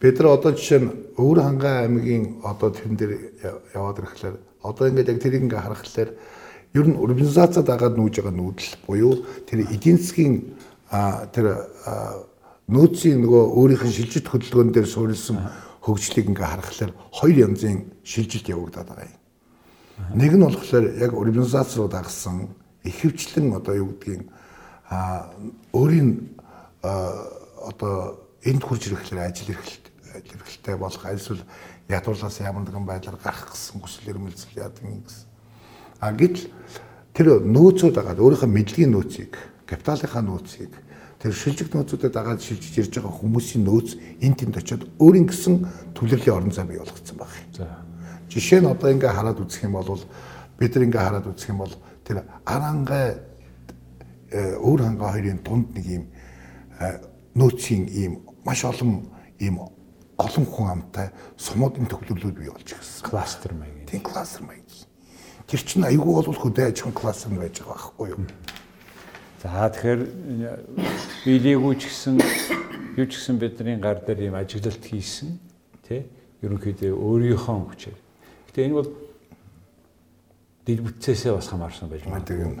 Бид 0.00 0.18
нар 0.18 0.34
одоо 0.34 0.52
жишээ 0.56 0.80
нь 0.82 0.90
Өвөр 1.20 1.38
хангаан 1.44 1.78
аймгийн 1.84 2.24
одоо 2.42 2.68
тэрэн 2.74 2.96
дээр 2.98 3.12
яваад 3.76 4.00
ирэхлээр 4.02 4.36
одоо 4.64 4.84
ингээд 4.88 5.12
яг 5.12 5.18
тэрийг 5.22 5.42
ингээ 5.44 5.62
харахад 5.62 5.88
ер 6.74 6.86
нь 6.90 6.98
урбанизацад 6.98 7.70
агаад 7.70 7.94
нүүж 7.94 8.18
байгаа 8.18 8.34
нүүдэл 8.34 8.72
буюу 8.86 9.22
тэр 9.46 9.70
эдийн 9.70 9.98
засгийн 9.98 10.34
тэр 11.30 11.70
нөөцийн 12.66 13.22
нөгөө 13.22 13.42
өөрийнх 13.54 13.84
нь 13.86 13.94
шилжилт 13.94 14.26
хөдөлгөөн 14.26 14.70
дээр 14.74 14.88
суурилсан 14.90 15.38
хөгжлийг 15.86 16.32
ингээ 16.34 16.50
харахаар 16.50 16.92
хоёр 17.14 17.36
янзын 17.46 17.92
шилжилт 18.02 18.48
явагдаад 18.48 18.88
байгаа 18.90 19.06
юм. 19.06 19.20
Нэг 20.18 20.32
нь 20.34 20.42
болохоор 20.42 20.86
яг 20.98 21.12
урбанизац 21.14 21.76
руу 21.76 21.88
дагсан 21.88 22.50
ихэвчлэн 22.82 23.54
одоо 23.54 23.74
юу 23.78 23.88
гэдгийг 23.94 24.26
а 24.90 25.30
өөрийн 25.72 26.10
одоо 26.82 28.18
энд 28.42 28.62
хурж 28.64 28.88
ирэхлээр 28.88 29.28
ажил 29.28 29.52
эрхлэлт 29.54 29.86
ажил 30.16 30.36
эрхлэлтэй 30.40 30.76
болох 30.76 31.04
альсвал 31.04 31.42
ядуурлаас 31.88 32.40
ямар 32.40 32.64
нэгэн 32.64 32.86
байдлаар 32.88 33.18
гарах 33.20 33.52
гэсэн 33.52 33.80
хүсэл 33.80 34.10
эрмэлзэл 34.10 34.56
яадаг 34.56 34.84
юм 34.84 35.04
гэсэн. 35.04 35.33
А 36.04 36.12
гэтэл 36.12 36.52
тэр 37.16 37.26
нөөцүүд 37.40 37.96
агаад 37.96 38.20
өөрийнхөө 38.20 38.50
мэдлэгийн 38.52 38.92
нөөцийг, 38.92 39.32
капиталынхаа 39.64 40.20
нөөцийг 40.20 40.72
тэр 41.16 41.32
шилжих 41.32 41.72
нөөцүүдэд 41.72 42.12
дагаад 42.12 42.44
шилжиж 42.44 42.84
ирж 42.84 43.00
байгаа 43.00 43.16
хүмүүсийн 43.24 43.64
нөөц 43.64 44.20
энд 44.20 44.36
тэнд 44.36 44.60
очиод 44.60 44.84
өөрийн 45.00 45.24
гэсэн 45.24 45.64
төлөвлөлийн 45.96 46.36
орон 46.36 46.52
зай 46.52 46.68
бий 46.68 46.76
болгоцсон 46.76 47.16
баг. 47.16 47.32
За. 47.56 47.80
Жишээ 48.28 48.60
нь 48.60 48.68
одоо 48.68 48.92
ингээ 48.92 49.16
хараад 49.16 49.40
үзэх 49.40 49.64
юм 49.64 49.80
бол 49.80 50.04
бид 50.60 50.76
нар 50.76 50.84
ингээ 50.84 51.00
хараад 51.08 51.26
үзэх 51.32 51.48
юм 51.48 51.64
бол 51.64 51.74
тэр 52.04 52.28
арангай 52.44 53.06
өөр 54.60 54.80
хангаа 54.84 55.10
хоёрын 55.16 55.40
дунд 55.40 55.72
нэг 55.72 55.86
юм 55.88 56.04
нөөцийн 57.32 57.88
ийм 57.88 58.12
маш 58.44 58.60
олон 58.68 59.08
ийм 59.40 59.56
олон 60.20 60.44
хүн 60.44 60.68
амтай 60.68 61.08
сумуудын 61.40 61.88
төвлөрлүүд 61.88 62.36
бий 62.36 62.52
болж 62.52 62.68
ирсэн. 62.68 63.00
Кластер 63.08 63.56
маяг. 63.56 63.88
Тийм 63.88 64.04
кластер 64.04 64.44
маяг. 64.44 64.63
Тэр 65.54 65.62
чинь 65.62 65.86
айгүй 65.86 66.18
бол 66.18 66.34
хөдөө 66.34 66.66
аж 66.66 66.82
ахуйн 66.82 66.98
класс 66.98 67.30
нь 67.30 67.38
байж 67.38 67.62
байгаа 67.62 67.78
байхгүй 67.78 68.08
юу? 68.10 68.26
За 69.38 69.70
тэгэхээр 69.70 70.00
биелээгүй 71.22 71.74
ч 71.78 71.82
гэсэн 71.94 72.18
юу 72.98 73.06
ч 73.06 73.22
гэсэн 73.22 73.38
бидний 73.38 73.78
гар 73.78 74.02
дээр 74.02 74.34
юм 74.34 74.34
ажиглалт 74.34 74.82
хийсэн 74.82 75.38
тий 75.86 76.10
ерөнхийдөө 76.42 76.98
өөрийнхөө 76.98 77.70
хүчээр. 77.70 77.98
Гэтэ 78.50 78.66
энэ 78.66 78.74
бол 78.74 78.90
дид 80.66 80.80
бүтцээсээ 80.82 81.38
бас 81.38 81.46
хамаарсан 81.46 81.86
байж 81.86 82.02
магадгүй. 82.02 82.58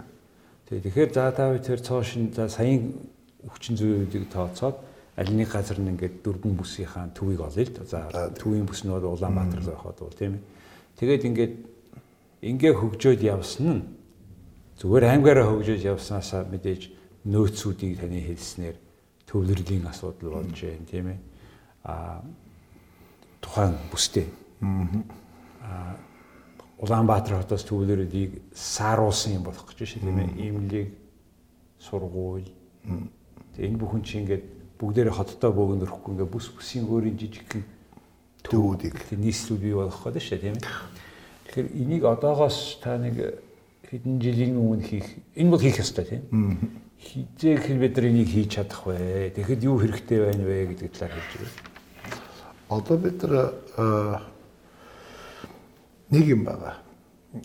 Тий 0.70 0.78
тэгэхээр 0.78 1.10
за 1.10 1.34
та 1.34 1.50
тэр 1.58 1.82
цоошин 1.82 2.30
за 2.30 2.46
саяын 2.46 2.94
хүчин 3.42 3.74
зүйлүүдийг 3.74 4.30
тооцоод 4.30 4.78
аль 5.18 5.34
нэг 5.34 5.50
газар 5.50 5.82
нь 5.82 5.98
ингээд 5.98 6.22
дөрвөн 6.22 6.54
бүсийнхаа 6.62 7.10
төвийг 7.10 7.42
олъё 7.42 7.66
л. 7.66 7.90
За 7.90 8.06
төвийн 8.38 8.70
бүс 8.70 8.86
нь 8.86 8.94
бол 8.94 9.18
Улаанбаатар 9.18 9.66
л 9.66 9.74
байхад 9.74 9.98
бол 9.98 10.14
тийм 10.14 10.38
ээ. 10.38 10.46
Тэгээд 10.94 11.26
ингээд 11.26 11.73
ингээ 12.44 12.74
хөгжөөд 12.76 13.20
явсан 13.24 13.66
нь 13.72 13.82
зүгээр 14.76 15.04
аймгаараа 15.16 15.48
хөгжөөж 15.48 15.82
явснаасаа 15.96 16.44
мэдээж 16.52 16.92
нөөцүүдийг 17.24 18.04
таны 18.04 18.20
хэлснээр 18.20 18.76
төвлөрлийн 19.24 19.88
асуудал 19.88 20.44
болж 20.44 20.60
байна 20.60 20.84
тийм 20.84 21.06
ээ. 21.08 21.18
А 21.88 22.20
тухайн 23.40 23.74
бүстэй 23.88 24.28
а 25.64 25.96
Улаанбаатар 26.84 27.40
хотоос 27.40 27.64
төвлөрөлийг 27.64 28.52
сааруулсан 28.52 29.40
юм 29.40 29.44
болох 29.48 29.64
гэж 29.64 29.88
шүү 29.88 30.04
тийм 30.04 30.18
ээ. 30.20 30.36
Имлэг 30.52 30.88
сургууль. 31.80 32.50
Тэгээ 33.56 33.68
энэ 33.72 33.80
бүхэн 33.80 34.02
чинь 34.04 34.28
ингээд 34.28 34.44
бүгдээрээ 34.76 35.16
хоттой 35.16 35.48
бөөгөнд 35.54 35.86
өрөхгүй 35.88 36.12
ингээд 36.12 36.34
бүс 36.34 36.52
бүсийн 36.52 36.84
өөрийн 36.84 37.16
жижигхэн 37.16 37.64
төвүүдийг. 38.44 39.16
Нийслүүд 39.16 39.60
бий 39.64 39.72
болох 39.72 40.02
гэдэг 40.02 40.20
шүү 40.20 40.40
тийм 40.44 40.58
ээ 40.60 41.03
Тэгэхээр 41.44 41.68
энийг 41.72 42.04
одоогоос 42.04 42.78
та 42.82 42.98
нэг 42.98 43.40
хэдэн 43.90 44.20
жилийн 44.20 44.56
өмнө 44.58 44.82
хийх 44.82 45.06
энэ 45.36 45.50
бол 45.50 45.60
хийх 45.60 45.78
ёстой 45.78 46.04
тийм. 46.04 46.82
Хизээ 46.98 47.56
хэр 47.60 47.78
бид 47.78 47.96
нар 47.96 48.06
энийг 48.08 48.28
хийж 48.32 48.56
чадах 48.56 48.86
вэ? 48.86 49.32
Тэгэхэд 49.36 49.62
юу 49.68 49.78
хэрэгтэй 49.78 50.18
байна 50.24 50.44
вэ 50.44 50.72
гэдэг 50.72 50.90
талаар 50.96 51.12
хэлж 51.14 51.32
байна. 51.36 51.52
Одоо 52.72 52.96
бид 52.96 53.18
нар 53.22 53.34
нэг 56.10 56.24
юм 56.26 56.42
байгаа. 56.48 56.80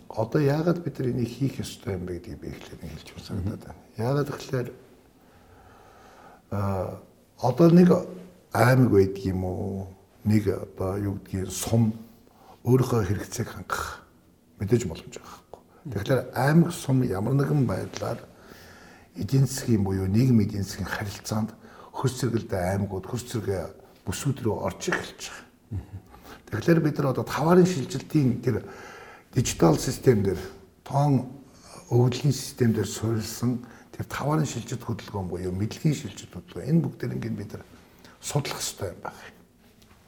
Одоо 0.09 0.41
яагаад 0.41 0.79
бид 0.83 0.99
нар 0.99 1.07
энийг 1.11 1.29
хийх 1.29 1.59
ёстой 1.59 1.99
юм 1.99 2.05
бэ 2.07 2.17
гэдгийг 2.17 2.39
би 2.39 2.47
эхлээд 2.55 2.81
хэлж 2.81 3.07
үзсагадаад 3.19 3.61
байна. 3.67 3.81
Яагаад 3.99 4.29
гэвэл 4.31 4.71
а 6.51 7.01
одоо 7.41 7.67
нэг 7.69 7.89
аймаг 8.53 8.91
уу? 8.91 9.87
Нэг 10.23 10.47
одоо 10.47 10.97
юу 10.97 11.19
гэдгийг 11.19 11.51
сум 11.51 11.93
өөрийнхөө 12.63 13.01
хэрэгцээг 13.07 13.47
хангах 13.47 14.03
мэдээж 14.59 14.83
боломж 14.87 15.15
байхгүй. 15.15 15.61
Тэгэхээр 15.87 16.21
аймаг 16.35 16.71
сум 16.75 17.03
ямар 17.07 17.33
нэгэн 17.33 17.63
байдлаар 17.63 18.19
эдийн 19.15 19.47
засгийн 19.47 19.83
буюу 19.83 20.07
нийгмийн 20.07 20.47
эдийн 20.47 20.63
засгийн 20.63 20.87
харилцаанд 20.87 21.55
хөрс 21.95 22.19
зэрэгэлдээ 22.19 22.61
аймагуд 22.75 23.07
хөрс 23.07 23.25
зэрэг 23.31 23.71
бүсүүд 24.03 24.43
рүү 24.43 24.55
орж 24.67 24.91
эхэлж 24.91 25.21
байгаа. 25.31 25.47
Тэгэхээр 26.51 26.79
бид 26.83 26.97
нар 26.99 27.11
одоо 27.13 27.23
таварын 27.23 27.65
шилжилтийн 27.65 28.41
тэр 28.43 28.65
дижитал 29.31 29.77
систем 29.77 30.23
дээр 30.23 30.39
тоон 30.83 31.29
өвдлийн 31.89 32.33
систем 32.33 32.73
дээр 32.73 32.87
суурилсан 32.87 33.63
тэр 33.95 34.05
таварын 34.09 34.45
шилжилт 34.45 34.83
хөдөлгөөн 34.83 35.27
буюу 35.29 35.53
мэдлэгийн 35.53 35.95
шилжилт 35.95 36.33
хөдөлгөөн 36.33 36.69
энэ 36.69 36.83
бүгдээр 36.83 37.15
ингээд 37.15 37.37
бид 37.37 37.51
нар 37.53 37.63
судлах 38.19 38.57
хэрэгтэй 38.57 38.89
юм 38.89 38.99
байна. 39.03 39.38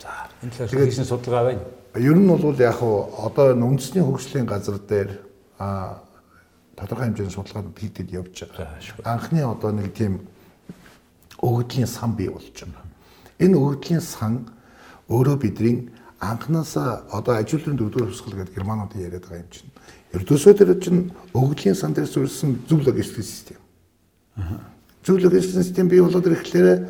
За 0.01 0.09
энэ 0.41 0.51
талаар 0.57 0.89
хийсэн 0.89 1.05
судалгаа 1.05 1.43
байна. 1.45 1.61
Ер 1.95 2.17
нь 2.17 2.25
бол 2.25 2.57
яг 2.57 2.81
хуу 2.81 3.13
одоо 3.21 3.53
үндэсний 3.53 4.01
хөгжлийн 4.01 4.49
газар 4.49 4.79
дээр 4.81 5.21
а 5.59 6.01
тодорхой 6.75 7.13
хэмжээний 7.13 7.33
судалгаанууд 7.33 7.77
хийгдэж 7.77 8.09
явж 8.09 8.49
байгаа. 8.49 8.81
Анхны 9.05 9.45
одоо 9.45 9.71
нэг 9.71 9.93
тийм 9.93 10.25
өгөгдлийн 11.37 11.85
сан 11.85 12.15
бий 12.17 12.29
болж 12.33 12.49
байгаа. 12.49 12.85
Энэ 13.37 13.57
өгөгдлийн 13.57 14.01
сан 14.01 14.49
өөрөө 15.05 15.37
бидний 15.37 15.89
анханасаа 16.17 17.05
одоо 17.11 17.37
ажилтны 17.37 17.77
дөрөвдүгээр 17.77 18.09
хувьсгал 18.09 18.37
гэдэг 18.41 18.55
германуудын 18.57 19.05
яриад 19.05 19.25
байгаа 19.25 19.45
юм 19.45 19.51
чинь. 19.53 19.69
Ердөөсөө 20.17 20.53
тэр 20.57 20.73
чинь 20.81 21.11
өгөгдлийн 21.33 21.77
сан 21.77 21.93
дээр 21.93 22.09
суурьсан 22.09 22.57
зөв 22.65 22.81
логистик 22.81 23.25
систем. 23.25 23.61
Зөв 25.05 25.21
логистик 25.21 25.61
систем 25.61 25.89
бий 25.89 26.01
болоод 26.01 26.25
ирэхлээр 26.25 26.89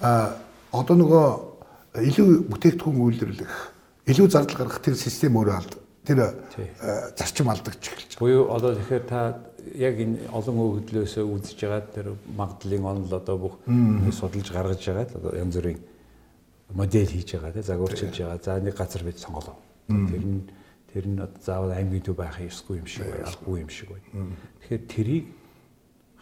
а 0.00 0.36
одоо 0.72 0.96
нөгөө 0.96 1.51
илүү 1.92 2.48
бүтээгдэхүүн 2.48 3.04
үйлдвэрлэх, 3.04 3.54
илүү 4.08 4.26
зардал 4.32 4.64
гаргах 4.64 4.80
тэр 4.80 4.96
систем 4.96 5.36
өөрөө 5.36 5.56
алд 5.60 5.76
тэр 6.02 6.18
зарчим 7.14 7.52
алдагч 7.52 7.82
эхэлж 7.92 8.16
байгаа. 8.16 8.22
Буюу 8.24 8.50
одоо 8.50 8.74
тэгэхээр 8.74 9.04
та 9.06 9.20
яг 9.78 10.00
энэ 10.00 10.26
олон 10.34 10.56
өгөгдлөөсөө 10.58 11.24
үзэж 11.30 11.58
байгаа 11.62 11.82
тэр 11.94 12.06
магадлалын 12.34 12.88
онол 12.88 13.12
одоо 13.12 13.36
бүх 13.38 13.54
судалж 14.10 14.48
гаргаж 14.50 14.82
байгаа 14.82 15.06
одоо 15.20 15.32
янз 15.36 15.54
бүрийн 15.54 15.80
модель 16.74 17.12
хийж 17.12 17.36
байгаа 17.36 17.52
тийм 17.54 17.68
загварчилж 17.70 18.16
байгаа. 18.18 18.40
За 18.42 18.58
нэг 18.58 18.74
газар 18.74 19.02
бид 19.04 19.18
сонголоо. 19.22 19.56
Тэр 19.86 20.24
нь 20.26 20.42
тэр 20.90 21.06
нь 21.06 21.20
заавал 21.44 21.70
аймгийн 21.70 22.02
төв 22.02 22.16
байх 22.16 22.40
ёсгүй 22.40 22.82
юм 22.82 22.88
шиг 22.88 23.06
бай, 23.06 23.22
албагүй 23.22 23.60
юм 23.62 23.70
шиг 23.70 23.94
бай. 23.94 24.02
Тэгэхээр 24.64 24.82
тэрийг 24.90 25.26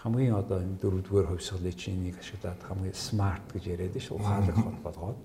хамгийн 0.03 0.35
одоо 0.37 0.61
энэ 0.61 0.77
дөрөвдүгээр 0.83 1.31
хувьсгалын 1.33 1.77
чинь 1.79 2.05
нэг 2.05 2.21
ашиглаад 2.21 2.61
хамгийн 2.69 2.95
смарт 2.95 3.47
гэж 3.53 3.65
яриад 3.67 3.97
шүү. 3.97 4.21
Ухаалаг 4.21 4.57
болгоод 4.85 5.19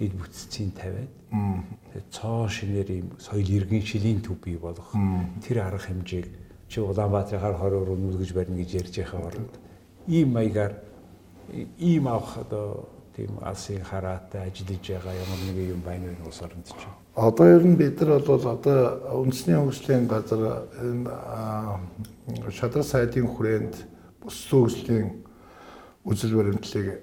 дид 0.00 0.16
бүтцийн 0.16 0.72
тавиад 0.72 1.12
тэгээд 1.92 2.08
цоо 2.08 2.48
шинээр 2.48 2.88
ийм 2.90 3.08
соёл 3.20 3.44
иргэн 3.44 3.84
шилийн 3.84 4.24
төв 4.24 4.40
бий 4.40 4.56
болгох 4.56 4.96
тэр 5.44 5.60
арга 5.60 5.84
хэмжээг 5.84 6.26
чи 6.68 6.80
Улаанбаатарын 6.80 7.40
хар 7.40 7.54
хороор 7.60 7.92
үнэлгэж 7.92 8.32
барина 8.32 8.56
гэж 8.56 8.70
ярьж 8.80 8.94
байгаа 8.96 9.28
оронд 9.28 9.54
ийм 10.08 10.32
маягаар 10.32 10.74
ийм 11.78 12.08
авах 12.08 12.38
одоо 12.38 12.88
тийм 13.16 13.36
алсын 13.42 13.82
хараатай 13.84 14.48
ажиллаж 14.48 14.80
байгаа 14.88 15.14
ямар 15.14 15.40
нэг 15.44 15.58
юм 15.68 15.80
байна 15.84 16.06
вэ 16.08 16.26
улс 16.26 16.42
оронд 16.42 16.66
ч. 16.66 16.82
Одоо 17.14 17.46
ер 17.46 17.64
нь 17.66 17.76
бид 17.76 18.00
нар 18.00 18.22
бол 18.22 18.46
одоо 18.46 18.80
үндэсний 19.20 19.56
хөгжлийн 19.58 20.06
газар 20.08 20.70
энэ 20.80 21.10
шадар 22.50 22.84
сайдын 22.84 23.26
хүрээнд 23.26 23.74
бус 24.22 24.48
хөгжлийн 24.48 25.26
үзэл 26.04 26.38
баримтлалыг 26.38 27.02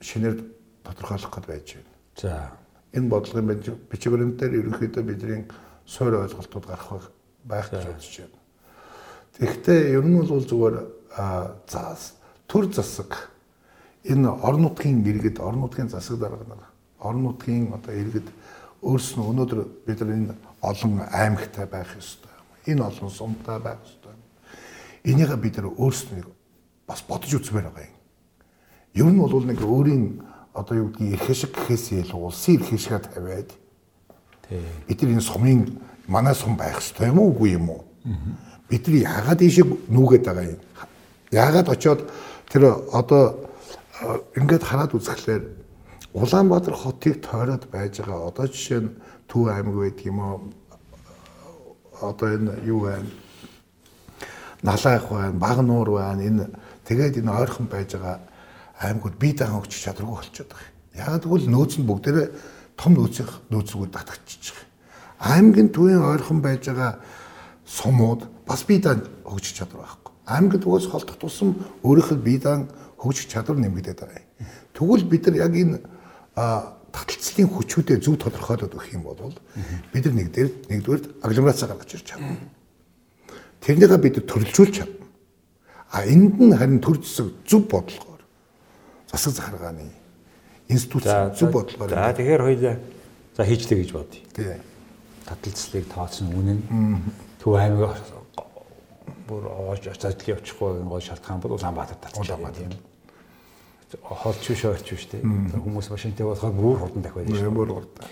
шинээр 0.00 0.36
тодорхойлох 0.82 1.30
гээд 1.30 1.46
байж 1.46 1.68
байна. 1.76 1.95
За 2.16 2.52
энэ 2.92 3.08
бодлогын 3.08 3.60
бичиг 3.90 4.12
баримтаар 4.12 4.52
ерөнхийдөө 4.56 5.02
бидний 5.04 5.44
суур 5.84 6.22
ойлголтууд 6.22 6.66
гарах 6.66 7.10
байх 7.44 7.70
гэж 7.70 7.84
бодож 7.84 8.16
байна. 8.16 8.38
Тэгэхдээ 9.36 9.80
ер 9.92 10.04
нь 10.04 10.16
бол 10.16 10.40
зүгээр 10.40 10.76
заас 11.68 12.16
төр 12.48 12.72
засаг 12.72 13.28
энэ 14.04 14.28
орон 14.32 14.62
нутгийн 14.64 15.04
иргэд 15.04 15.40
орон 15.40 15.60
нутгийн 15.60 15.88
засаг 15.92 16.18
дарга 16.18 16.44
нар 16.48 16.64
орон 16.98 17.22
нутгийн 17.22 17.74
одоо 17.74 17.92
иргэд 17.92 18.28
өөрснөө 18.80 19.24
өнөөдөр 19.30 19.60
бид 19.86 20.00
нар 20.00 20.16
энэ 20.16 20.34
олон 20.62 21.00
аймагтай 21.12 21.66
байх 21.66 21.96
ёстой. 21.96 22.32
Энэ 22.66 22.80
олон 22.80 23.10
сумтай 23.10 23.58
байх 23.60 23.78
ёстой. 23.84 24.14
Энийг 25.04 25.36
бид 25.36 25.56
нар 25.56 25.68
өөрснөө 25.68 26.24
бас 26.86 27.04
бодож 27.04 27.34
үзмээр 27.34 27.68
байгаа 27.68 27.84
юм. 27.84 27.96
Ер 28.94 29.06
нь 29.12 29.20
бол 29.20 29.44
нэг 29.44 29.60
өөрийн 29.60 30.22
одоо 30.56 30.76
юу 30.76 30.88
гэдгийг 30.88 31.20
эрх 31.20 31.36
шиг 31.36 31.52
гэхээс 31.52 32.08
илүү 32.08 32.20
улсын 32.24 32.56
эрх 32.56 32.68
шигээ 32.72 33.04
тавиад 33.04 33.50
бид 34.88 35.02
нар 35.02 35.12
энэ 35.12 35.20
сумын 35.20 35.60
манай 36.08 36.34
сум 36.34 36.56
байх 36.56 36.80
ёстой 36.80 37.12
юм 37.12 37.18
уу 37.20 37.30
үгүй 37.36 37.50
юм 37.60 37.70
уу? 37.70 37.84
Бид 38.68 38.88
нар 38.88 38.96
яагаад 38.96 39.40
ийшээ 39.42 39.66
нүгэд 39.92 40.24
байгаа 40.24 40.46
юм? 40.56 40.60
Яагаад 41.30 41.68
очиод 41.68 42.00
тэр 42.48 42.64
одоо 42.92 43.36
ингээд 44.34 44.64
хараад 44.64 44.94
үзэхлээр 44.94 45.44
Улаанбаатар 46.16 46.72
хотыг 46.72 47.20
тойроод 47.20 47.68
байж 47.68 48.00
байгаа 48.00 48.32
одоо 48.32 48.46
жишээ 48.48 48.80
нь 48.80 48.96
Төв 49.28 49.50
аймаг 49.52 49.76
байдаг 49.76 50.06
юм 50.06 50.18
уу? 50.18 50.40
Одоо 52.00 52.28
энэ 52.32 52.52
юу 52.64 52.88
байна? 52.88 53.10
Налайх 54.62 55.10
байна, 55.10 55.36
Багнуур 55.36 55.90
байна. 55.90 56.22
Энэ 56.22 56.48
тэгээд 56.88 57.20
энэ 57.20 57.34
ойрхон 57.34 57.66
байж 57.66 57.92
байгаа 57.92 58.20
аймагуд 58.80 59.16
бие 59.18 59.32
даан 59.32 59.56
өгч 59.60 59.72
чадваргүй 59.72 60.16
болчиход 60.20 60.52
байгаа. 60.52 60.72
Яг 60.96 61.22
тэгвэл 61.24 61.48
нөөц 61.48 61.80
нь 61.80 61.88
бүгдээрээ 61.88 62.28
том 62.76 62.92
нөөцийн 62.92 63.28
нөөцрүүд 63.48 63.92
татчихж 63.92 64.52
байгаа. 64.52 64.68
Аймгийн 65.32 65.72
төвийн 65.72 66.04
ойрхон 66.04 66.44
байж 66.44 66.68
байгаа 66.68 67.00
сумууд 67.64 68.28
бас 68.44 68.64
бие 68.68 68.80
даан 68.84 69.00
өгч 69.24 69.56
чадвар 69.56 69.88
байхгүй. 69.88 70.12
Аймгийн 70.28 70.60
төвөөс 70.60 70.86
холдох 70.92 71.16
тусам 71.16 71.56
өөрийнхөө 71.80 72.18
бие 72.20 72.40
даан 72.40 72.68
хөгжих 73.00 73.32
чадвар 73.32 73.56
нэмэгдээд 73.56 74.00
байгаа 74.00 74.20
юм. 74.20 74.28
Тэгвэл 74.76 75.08
бид 75.08 75.24
нар 75.24 75.36
яг 75.40 75.52
энэ 75.56 75.80
таталцлын 76.92 77.48
хүчүүдээ 77.48 77.98
зөв 78.04 78.20
тодорхойлоод 78.20 78.76
өгөх 78.76 78.92
юм 78.92 79.08
бол 79.08 79.32
бид 79.92 80.04
нар 80.04 80.14
нэг 80.16 80.28
дээр 80.32 80.48
нэгдүгээр 80.68 81.24
агломерацаа 81.24 81.72
гаргаж 81.72 81.90
ирж 81.96 82.04
чадна. 82.12 82.36
Тэрнийгээ 83.64 84.00
бид 84.04 84.16
төрөлжүүлж 84.24 84.72
чадна. 84.76 85.04
А 85.92 86.04
энд 86.04 86.36
нь 86.40 86.56
харин 86.56 86.80
төр 86.80 87.00
зэсэг 87.00 87.32
зөв 87.48 87.68
бодлого 87.68 88.15
засаг 89.10 89.32
захиргааны 89.34 89.90
институт 90.68 91.04
зөв 91.04 91.50
бодлогоор. 91.52 91.90
За 91.90 92.12
тэгэхээр 92.12 92.42
хоёлаа 92.42 92.76
за 93.36 93.44
хийжлээ 93.44 93.78
гэж 93.82 93.90
бодъё. 93.92 94.22
Тий. 94.34 94.60
Таталцлыг 95.26 95.84
тооцсон 95.90 96.30
үнэн 96.34 96.60
төв 97.42 97.54
аймаг 97.54 97.94
бүр 99.26 99.46
оож 99.50 99.86
ажил 99.86 100.14
явчихгүй 100.14 100.82
гол 100.86 101.00
шалтгаан 101.00 101.40
бол 101.40 101.58
Улаанбаатар 101.58 101.98
татсан 101.98 102.26
юм. 102.62 102.72
Холч 104.02 104.48
биш 104.48 104.64
ойрч 104.64 104.90
биш 104.90 105.06
те. 105.10 105.18
Хүмүүс 105.18 105.90
машинтай 105.90 106.26
болоход 106.26 106.54
бүр 106.54 106.78
хурдан 106.78 107.02
дахиад 107.02 107.26
байна. 107.26 107.50
Бүр 107.50 107.70
хурдан. 107.74 108.06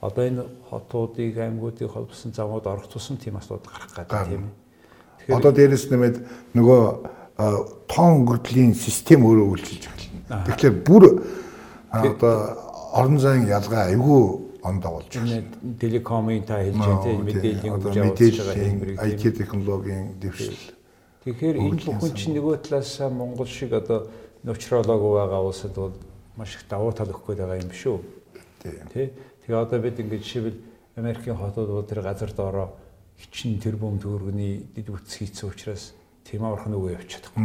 Одоо 0.00 0.24
энэ 0.24 0.44
хотуудыг 0.70 1.36
аймагуудыг 1.38 1.90
холбосон 1.90 2.32
замууд 2.32 2.66
орох 2.66 2.88
тусам 2.88 3.16
тийм 3.16 3.36
асуудал 3.36 3.72
гарах 3.72 3.92
гэдэг 3.92 4.28
тийм. 4.28 4.50
Одоо 5.28 5.52
дээрэс 5.52 5.90
нэмээд 5.90 6.16
нөгөө 6.54 6.82
тоон 7.88 8.22
өнгөрдлийн 8.22 8.74
систем 8.74 9.26
өөрөө 9.26 9.46
үйлчилж 9.52 9.84
эхэлнэ. 9.84 10.07
Тэгэхээр 10.28 10.76
бүр 10.84 11.04
одоо 11.90 12.36
орон 12.92 13.18
зайн 13.18 13.48
ялгаа 13.48 13.88
айгүй 13.88 14.48
ондоо 14.62 15.00
болж 15.00 15.12
байна. 15.14 15.42
Телекомын 15.80 16.44
та 16.44 16.60
хэлж 16.62 16.76
байгаа 16.76 17.16
мэдээллийн 17.24 18.80
байгаа 18.80 19.08
IT 19.08 19.24
технологийн 19.38 20.20
дэвшил. 20.20 20.56
Тэгэхээр 21.24 21.56
энэ 21.56 21.80
бүхэн 21.80 22.14
чинь 22.14 22.36
нөгөө 22.36 22.56
талаас 22.68 22.98
Монгол 23.08 23.48
шиг 23.48 23.72
одоо 23.72 24.08
нуучрологоо 24.44 25.12
байгаа 25.16 25.42
улсад 25.44 25.74
бол 25.74 25.94
маш 26.36 26.56
их 26.56 26.68
давуу 26.68 26.92
тал 26.92 27.08
өгөх 27.08 27.32
гээд 27.32 27.40
байгаа 27.40 27.62
юм 27.62 27.72
шүү. 27.72 27.96
Тий. 28.92 29.12
Тэгээ 29.46 29.62
одоо 29.64 29.78
бид 29.80 30.00
ингэж 30.00 30.22
жишээлбэл 30.22 30.60
Америкийн 30.96 31.36
хотууд 31.36 31.70
бол 31.70 31.86
тэр 31.88 32.02
газар 32.02 32.32
доороо 32.32 32.68
хичин 33.18 33.58
тэрбум 33.58 33.98
төгрөгийн 33.98 34.74
дид 34.74 34.88
бүтц 34.90 35.18
хийцэн 35.18 35.50
учраас 35.50 35.94
тийм 36.24 36.44
аврах 36.44 36.66
нүгөө 36.66 36.94
явж 36.94 37.18
чадахгүй. 37.18 37.42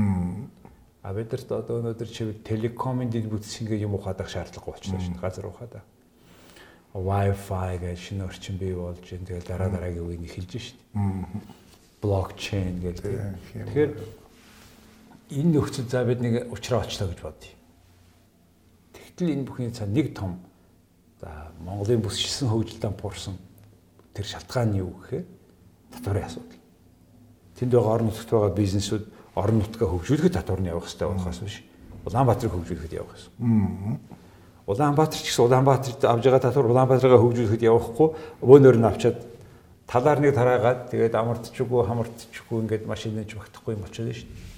А 1.04 1.12
бидэрт 1.12 1.52
одоо 1.52 1.84
өнөөдөр 1.84 2.08
чивэл 2.08 2.40
телекомын 2.48 3.12
дид 3.12 3.28
бүтц 3.28 3.60
ингээ 3.60 3.84
юм 3.84 4.00
ухаадаг 4.00 4.32
шаардлагагүй 4.32 4.72
болчихлоо 4.72 5.04
шин 5.04 5.20
газар 5.20 5.52
ухаадаг. 5.52 5.84
Wi-Fi 6.96 7.76
гэж 7.84 8.00
шинэ 8.00 8.24
орчин 8.24 8.56
бий 8.56 8.72
болж 8.72 9.04
байна. 9.04 9.28
тэгэл 9.28 9.44
дараа 9.44 9.70
дараагийн 9.70 10.08
үеийг 10.08 10.24
эхэлж 10.32 10.52
шít. 10.64 10.80
Блокчейн 12.00 12.80
гэдэг. 12.80 13.36
Тэгэхээр 13.52 13.92
энэ 15.36 15.52
нөхцөл 15.52 15.92
за 15.92 16.06
бид 16.08 16.24
нэг 16.24 16.48
уучраа 16.48 16.88
очлоо 16.88 17.12
гэж 17.12 17.20
бодъё. 17.20 17.52
Тэгтэл 18.96 19.34
энэ 19.36 19.44
бүхний 19.44 19.72
цаа 19.76 19.92
нэг 19.92 20.16
том 20.16 20.40
за 21.20 21.52
Монголын 21.66 22.00
бүсчилсэн 22.00 22.48
хөгжилтөнд 22.48 22.96
буурсан 23.02 23.36
тэр 24.14 24.26
шалтгаан 24.26 24.72
нь 24.72 24.80
юу 24.80 24.94
гэхээр 25.04 25.26
татварын 25.98 26.26
асуудал. 26.32 26.62
Тэнд 27.58 27.72
байгаа 27.74 27.94
орон 27.98 28.08
нутгад 28.08 28.30
байгаа 28.30 28.54
бизнесүүд 28.56 29.04
орон 29.36 29.62
нутгаа 29.62 29.90
хөгжүүлэхэд 29.90 30.34
татварны 30.38 30.70
явах 30.70 30.86
хэрэгтэй 30.86 31.08
болохоос 31.08 31.40
биш. 31.42 31.64
Улаанбаатарыг 32.06 32.54
хөгжүүлэхэд 32.54 32.94
явах 32.94 33.18
гэсэн. 33.18 34.00
Улаанбаатар 34.68 35.20
ч 35.20 35.28
гэсэн 35.28 35.46
Улаанбаатарт 35.46 36.02
авж 36.06 36.24
байгаа 36.24 36.44
татвар 36.46 36.70
Улаанбаатараа 36.70 37.20
хөгжүүлэхэд 37.20 37.68
явахгүй 37.68 38.08
өөнөр 38.46 38.78
нь 38.80 38.88
авчаад 38.88 39.18
талаар 39.88 40.20
нэг 40.24 40.32
тараагаад 40.38 40.80
тэгээд 40.94 41.16
амардчихгүй 41.20 41.82
хамардчихгүй 41.84 42.58
ингээд 42.64 42.88
машин 42.88 43.18
нэж 43.20 43.36
багтахгүй 43.36 43.76
юм 43.76 43.84
болчиход 43.84 44.16
шүү 44.16 44.30
дээ. 44.30 44.52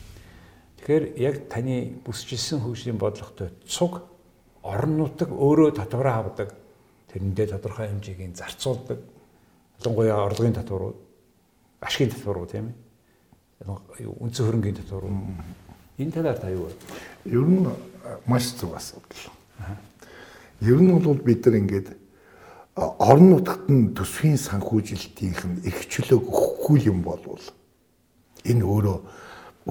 Тэгэхээр 0.86 1.06
яг 1.18 1.36
таны 1.50 1.98
бүсчилсэн 2.06 2.62
хөгжлийн 2.62 3.02
бодлоготой 3.02 3.50
цуг 3.66 4.06
орон 4.62 4.98
нутаг 5.02 5.34
өөрөө 5.34 5.74
татвараа 5.74 6.22
авдаг. 6.22 6.54
Тэрэндээ 7.10 7.58
тодорхой 7.58 7.90
хэмжээгийн 7.90 8.38
зарцуулдаг. 8.38 9.02
Ялангуяа 9.82 10.26
орлогын 10.30 10.54
татварууд, 10.54 10.98
ашигын 11.82 12.14
татварууд 12.14 12.52
тийм 12.52 12.70
ээ. 12.70 12.85
Үндсэн 13.64 14.46
хөрөнгийн 14.46 14.76
татварууд. 14.76 15.16
Энэ 15.98 16.12
талаар 16.12 16.40
та 16.40 16.52
юу 16.52 16.68
вэ? 16.68 16.76
Ер 17.32 17.48
нь 17.48 17.64
маш 18.28 18.52
зөв 18.60 18.76
асуудал. 18.76 19.32
Ер 20.60 20.82
нь 20.82 20.92
бол 20.92 21.16
бид 21.16 21.46
нар 21.46 21.56
ингээд 21.56 21.96
орон 22.76 23.30
нутагт 23.32 23.70
нь 23.72 23.96
төсвийн 23.96 24.36
санхүүжилтийнх 24.36 25.42
нь 25.48 25.64
их 25.64 25.88
чөлөөг 25.88 26.28
өгөхгүй 26.28 26.92
юм 26.92 27.00
болвол 27.08 27.40
энэ 28.44 28.68
өөрөө 28.68 28.98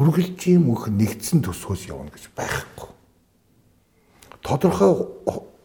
үргэлжийн 0.00 0.64
мөнх 0.64 0.88
нэгдсэн 0.88 1.44
төсвөөс 1.44 1.84
явна 1.92 2.08
гэж 2.08 2.32
байхгүй. 2.32 2.88
Тодорхой 4.40 4.92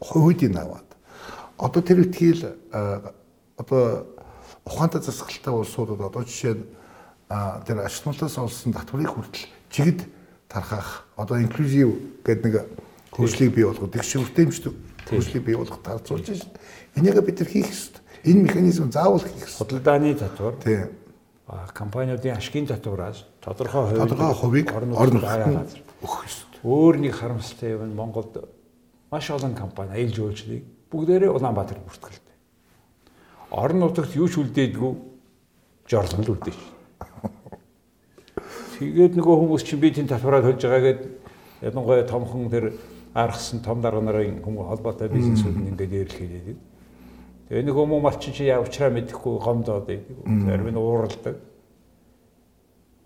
хувьдын 0.04 0.60
аваад 0.60 0.90
одоо 1.56 1.82
тэр 1.82 2.04
ихтгэл 2.04 2.60
одоо 3.56 4.04
ухаантай 4.68 5.00
засаглалтай 5.00 5.54
улсуудад 5.56 6.04
одоо 6.04 6.28
жишээ 6.28 6.54
нь 6.60 6.68
тэр 7.30 7.86
ашигтмалтаас 7.86 8.38
олсон 8.38 8.74
татварыг 8.74 9.14
хүртэл 9.14 9.46
чигд 9.70 10.10
тархах 10.50 11.06
одоо 11.16 11.38
инклюзив 11.38 11.94
гэдэг 12.26 12.54
нэг 12.54 12.66
хөгжлийг 13.14 13.54
бий 13.54 13.66
болгох, 13.66 13.94
их 13.96 14.04
шивтэмж 14.04 14.66
хөгжлийг 15.06 15.44
бий 15.46 15.56
болгох 15.56 15.82
тарцуулж 15.84 16.26
байна. 16.26 16.50
Энийг 16.96 17.22
бид 17.22 17.40
нар 17.40 17.50
хийх 17.50 17.70
ёстой. 17.70 18.02
Энэ 18.24 18.42
механизм 18.50 18.92
заавал 18.92 19.20
хийх 19.20 19.46
ёстой. 19.46 19.68
Худалдааны 19.68 20.16
татвар. 20.16 20.56
Тийм. 20.64 20.90
Компаниудын 21.74 22.38
ашигын 22.38 22.68
татвараас 22.68 23.26
тодорхой 23.42 23.94
хувийг 24.34 24.72
газар 24.72 25.82
өгөх 26.02 26.26
ёстой. 26.26 26.60
Өөр 26.64 26.98
нэг 26.98 27.14
харамсалтай 27.14 27.78
юм 27.78 27.90
нь 27.90 27.96
Монголд 27.96 28.50
маш 29.12 29.30
олон 29.30 29.56
компани 29.56 29.94
аялал 29.94 30.14
жуулчлалыг 30.14 30.64
бүгдээрээ 30.92 31.30
Улаанбаатар 31.30 31.78
бүртгэлтэй. 31.86 32.36
Орон 33.50 33.80
нутагт 33.80 34.14
юу 34.16 34.30
ч 34.30 34.38
үлдээдгүй 34.38 34.92
жорлон 35.90 36.22
л 36.26 36.34
үлдээж. 36.38 36.79
Тэгээд 38.80 39.20
нөгөө 39.20 39.36
хүмүүс 39.44 39.64
чинь 39.68 39.84
би 39.84 39.92
тэнд 39.92 40.16
татвараа 40.16 40.40
төлж 40.40 40.64
байгаа 40.64 40.84
гэд 40.88 41.02
ялангуяа 41.68 42.08
томхон 42.08 42.48
тэр 42.48 42.72
аргасан 43.12 43.60
том 43.60 43.82
дарга 43.84 44.00
нарын 44.00 44.40
хүмүүс 44.40 44.68
холбоотой 44.72 45.12
бизнесүүд 45.12 45.56
нь 45.60 45.70
ингээд 45.76 45.94
ярьлээ. 46.00 46.56
Тэгээ 47.52 47.66
нэг 47.68 47.76
хүмүүс 47.76 48.04
малчин 48.06 48.32
чи 48.32 48.48
яа 48.48 48.64
уучраа 48.64 48.88
мэдэхгүй 48.94 49.36
гомдоод 49.44 49.84
байдаг. 49.84 50.16
Зарим 50.48 50.70
нь 50.72 50.80
ууралдаг. 50.80 51.36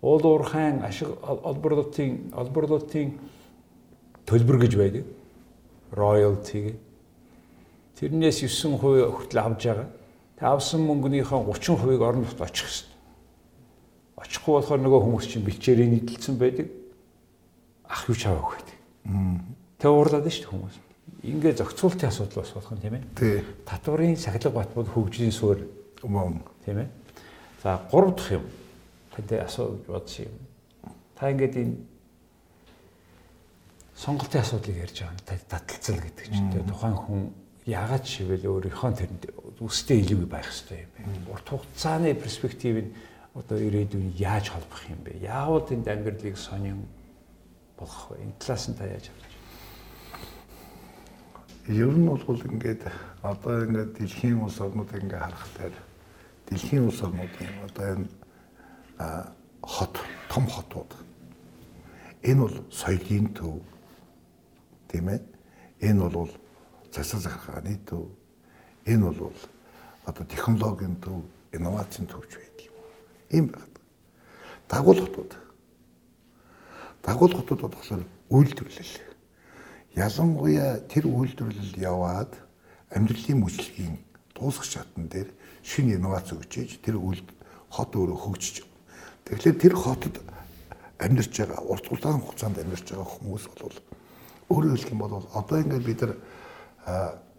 Уул 0.04 0.22
уурхайн 0.22 0.84
ашиг 0.86 1.10
олборлолтын 1.24 2.30
олборлолтын 2.38 3.18
төлбөр 4.30 4.62
гэж 4.62 4.72
байдаг. 4.78 5.04
Royalty. 5.90 6.78
Тэрнээс 7.98 8.46
9% 8.46 8.78
хүртэл 9.10 9.42
авж 9.42 9.62
байгаа. 9.64 9.88
Тэг 10.38 10.46
авсан 10.46 10.86
мөнгөнийхөө 10.86 11.50
30%-ыг 11.50 12.02
орон 12.02 12.22
нутгад 12.22 12.46
очих 12.46 12.68
хэрэгтэй. 12.68 12.93
Очихгүй 14.18 14.52
болохоор 14.58 14.80
нөгөө 14.82 15.00
хүмүүс 15.04 15.26
чинь 15.26 15.46
бичээрээ 15.46 15.88
нийтэлсэн 15.90 16.38
байдаг. 16.38 16.70
Ах 17.90 18.06
юу 18.08 18.14
ч 18.14 18.26
аваагүй 18.30 18.54
байдаг. 18.58 18.76
Тэг 19.78 19.90
уурлаад 19.90 20.28
шүү 20.30 20.42
дээ 20.44 20.52
хүмүүс. 20.54 20.76
Ингээ 21.24 21.54
зохицуултын 21.58 22.08
асуудал 22.08 22.40
бас 22.44 22.52
болох 22.54 22.72
юм 22.72 22.80
тийм 22.80 22.94
ээ. 22.94 23.04
Тий. 23.16 23.36
Татварын 23.64 24.16
сахилга 24.16 24.50
батбол 24.54 24.86
хөгжлийн 24.86 25.32
суурь 25.34 25.64
Мөн. 26.04 26.40
тийм 26.64 26.78
ээ. 26.84 26.88
За 27.62 27.80
гурав 27.90 28.14
дахь 28.16 28.38
юм. 28.38 28.44
Тантай 29.16 29.40
асууж 29.40 29.88
бодсон 29.88 30.28
юм. 30.28 30.36
Та 31.16 31.30
ингээд 31.32 31.56
энэ 31.56 31.76
сонголтын 33.96 34.40
асуудлыг 34.42 34.76
ярьж 34.76 35.00
байгаа 35.00 35.14
нь 35.14 35.24
таталцал 35.24 36.00
гэдэг 36.02 36.26
чинь 36.28 36.50
тийм 36.52 36.66
тухайн 36.68 36.96
хүн 36.98 37.22
яагаад 37.64 38.04
шивэл 38.04 38.44
өөрийнхөө 38.44 38.92
тэрэнд 39.00 39.24
үстэй 39.62 40.02
илүү 40.04 40.28
байх 40.28 40.44
хэрэгтэй 40.50 40.80
юм 40.84 40.92
бэ? 40.92 41.32
Урт 41.32 41.46
хугацааны 41.48 42.12
перспектив 42.18 42.74
нь 42.84 42.90
одоо 43.34 43.58
ирээдүйн 43.58 44.14
яаж 44.14 44.48
холбох 44.54 44.82
юм 44.86 45.02
бэ? 45.02 45.18
Яавал 45.18 45.66
энд 45.74 45.88
амьдралыг 45.90 46.36
сонин 46.38 46.86
болох 47.76 48.10
вэ? 48.10 48.22
Энэ 48.22 48.38
талаас 48.38 48.68
нь 48.70 48.78
та 48.78 48.86
яаж 48.86 49.10
байна? 49.10 49.34
Ер 51.66 51.90
нь 51.90 52.06
бол 52.06 52.22
ингээд 52.22 52.82
одоо 53.22 53.64
ингээд 53.66 53.98
дэлхийн 53.98 54.38
улс 54.38 54.60
орнуудыг 54.60 55.02
ингээд 55.02 55.22
харахад 55.26 55.74
дэлхийн 56.46 56.86
улс 56.86 57.02
орнуудын 57.02 57.50
одоо 57.66 57.84
энэ 57.90 58.06
хот 59.62 59.94
том 60.30 60.46
хотууд 60.46 60.94
энэ 62.22 62.40
бол 62.40 62.56
соёлын 62.70 63.34
төв 63.34 63.58
тийм 64.86 65.08
ээ 65.10 65.20
энэ 65.82 66.06
бол 66.08 66.30
засаг 66.94 67.18
захиргааны 67.18 67.82
төв 67.82 68.06
энэ 68.86 69.10
бол 69.10 69.34
одоо 70.06 70.24
технологийн 70.24 70.96
төв 71.02 71.26
инновацийн 71.50 72.06
төвч 72.06 72.53
байдаг 73.34 73.38
юм 73.38 73.48
байна 73.50 73.74
дагуулгатууд 74.68 75.32
дагуулгатууд 77.04 77.60
болохоор 77.60 78.04
үйлдвэрлэл. 78.30 78.94
Ялангуяа 79.94 80.80
тэр 80.88 81.06
үйлдвэрлэл 81.06 81.76
яваад 81.78 82.32
амьдралын 82.90 83.42
мөчлөгийн 83.44 83.98
дуусах 84.34 84.64
шатн 84.64 85.06
дээр 85.06 85.28
шинэ 85.62 86.00
инновац 86.00 86.32
өгчээж 86.32 86.80
тэр 86.82 86.96
үйл 86.98 87.22
хот 87.70 87.92
өөрөө 87.94 88.18
хөгжиж. 88.18 88.64
Тэгэхээр 89.28 89.56
тэр 89.60 89.74
хотод 89.76 90.16
амьдарч 90.98 91.32
байгаа 91.36 91.62
урт 91.62 91.86
удаан 91.92 92.20
хугацаанд 92.24 92.58
амьдарч 92.58 92.90
байгаа 92.90 93.08
хүмүүс 93.20 93.44
бол 93.60 93.76
өөрөөр 94.50 94.74
хэлэх 94.74 94.92
юм 94.92 95.00
бол 95.04 95.28
одоо 95.34 95.58
ингээд 95.60 95.84
бид 95.84 96.00
нар 96.02 96.12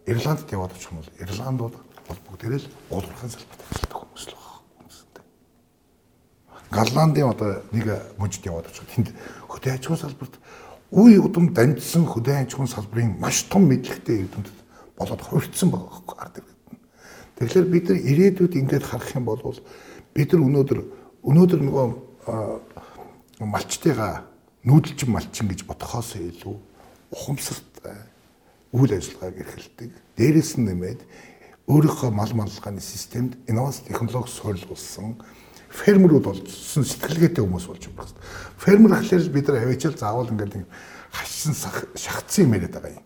Ирландд 0.05 0.51
яваад 0.51 0.71
очих 0.71 0.91
юм 0.91 1.01
бол 1.01 1.12
Ирландууд 1.19 1.75
бол 2.08 2.19
бүгдээрээ 2.29 2.62
л 2.62 2.71
уулуурхайн 2.93 3.31
салбарт 3.34 3.62
ажилладаг 3.65 3.97
хүмүүс 3.97 4.23
л 4.29 4.36
байна. 4.38 4.62
Хүмүүстэй. 4.77 5.23
Голландын 6.71 7.30
одоо 7.30 7.62
нэг 7.71 7.86
мужид 8.17 8.45
яваад 8.45 8.67
очих. 8.67 8.86
Тэнд 8.95 9.13
хөдөө 9.49 9.71
аж 9.73 9.84
ахуйн 9.86 10.01
салбарт 10.01 10.36
үе 10.91 11.19
удам 11.19 11.54
дамжсан 11.54 12.06
хөдөө 12.06 12.36
аж 12.45 12.54
ахуйн 12.54 12.71
салбарын 12.71 13.17
маш 13.19 13.43
том 13.49 13.69
мэдлэгтэй 13.69 14.25
эрдэмтэд 14.25 14.58
болоод 14.97 15.21
хувирцсан 15.21 15.69
байгаа 15.69 15.89
байхгүй 15.91 16.17
ард 16.19 16.36
иргэд. 16.39 16.60
Тэгэхээр 17.36 17.67
бид 17.69 17.86
нар 17.89 17.99
ирээдүйд 17.99 18.54
ингээд 18.56 18.86
харах 18.86 19.15
юм 19.15 19.25
бол 19.25 19.39
бид 20.15 20.30
нар 20.34 20.41
өнөөдөр 20.41 20.80
өнөөдөр 21.25 21.62
нөгөө 21.67 21.88
малчтайгаа 23.43 24.23
нүүдэлчин 24.63 25.10
малчин 25.12 25.47
гэж 25.51 25.67
бодохоос 25.67 26.15
илүү 26.15 26.56
ухамсартай 27.12 27.97
үйл 28.71 28.91
ажиллагааг 28.95 29.36
эрхэлдэг. 29.43 29.91
Дээрээс 30.17 30.58
нь 30.58 30.65
нэмээд 30.65 31.01
өөрийнхөө 31.67 32.12
мал 32.12 32.34
маллагын 32.34 32.80
системд 32.80 33.38
инновац 33.49 33.84
технологи 33.84 34.32
суурилуулсан 34.32 35.19
фермерүүд 35.76 36.24
болсон 36.24 36.84
сэтгэлгээтэй 36.84 37.44
хүмүүс 37.44 37.66
болж 37.68 37.84
байгаа 37.92 38.08
юм. 38.08 38.20
Фермер 38.64 38.92
гэхлээр 38.96 39.30
бид 39.30 39.48
нар 39.48 39.58
аваачаал 39.64 39.98
заавал 40.00 40.32
ингээд 40.32 40.64
хашсан 41.12 41.54
шахацсан 41.96 42.46
юм 42.48 42.56
яриад 42.56 42.76
байгаа 42.80 42.96
юм. 42.96 43.06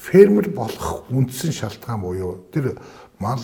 Фермер 0.00 0.48
болох 0.50 1.04
үндсэн 1.12 1.52
шалтгаан 1.52 2.00
буюу 2.00 2.48
тэр 2.52 2.80
мал 3.20 3.42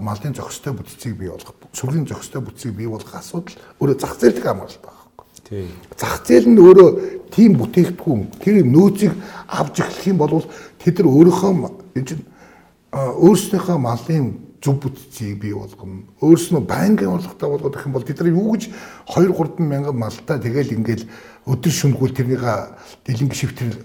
малын 0.00 0.34
зохистой 0.34 0.74
бүтцийг 0.74 1.14
бий 1.16 1.30
болгох, 1.30 1.54
сүргийн 1.72 2.06
зохистой 2.06 2.42
бүтцийг 2.42 2.74
бий 2.74 2.88
болгох 2.90 3.14
асуудал 3.14 3.54
өөрөө 3.78 4.00
зах 4.00 4.18
зээлтэй 4.18 4.42
хамгаалалт 4.42 4.82
байгаа. 4.82 5.04
Тийм. 5.46 5.70
Зах 5.94 6.26
зээл 6.26 6.50
нь 6.50 6.58
өөрөө 6.58 6.90
тийм 7.30 7.54
бүтээгдэхүүн, 7.62 8.22
тэр 8.42 8.66
нөөцийг 8.66 9.14
авч 9.46 9.86
эхлэх 9.86 10.06
юм 10.10 10.18
бол 10.18 10.42
тэд 10.82 10.98
нар 10.98 11.08
өөрийнхөө 11.14 11.94
энэ 11.94 12.06
чинь 12.10 12.24
өөрснийхөө 12.94 13.78
малын 13.78 14.26
зөв 14.64 14.80
бүтцийг 14.80 15.36
бий 15.44 15.52
болгоно. 15.52 16.08
Өөрснөө 16.24 16.64
байнгын 16.64 17.12
орлоготой 17.12 17.48
болгох 17.52 17.84
юм 17.84 17.92
бол 17.92 18.06
тэд 18.08 18.24
нар 18.24 18.32
юу 18.32 18.56
гэж 18.56 18.72
2 19.12 19.28
3 19.36 19.60
мянган 19.60 19.96
малтай 20.00 20.40
тэгэл 20.40 20.72
ингээл 20.80 21.04
өдөр 21.44 21.72
шөнөгүй 21.72 22.08
тэрнийг 22.16 22.40
дэлэн 23.04 23.28
гişвтэр 23.28 23.76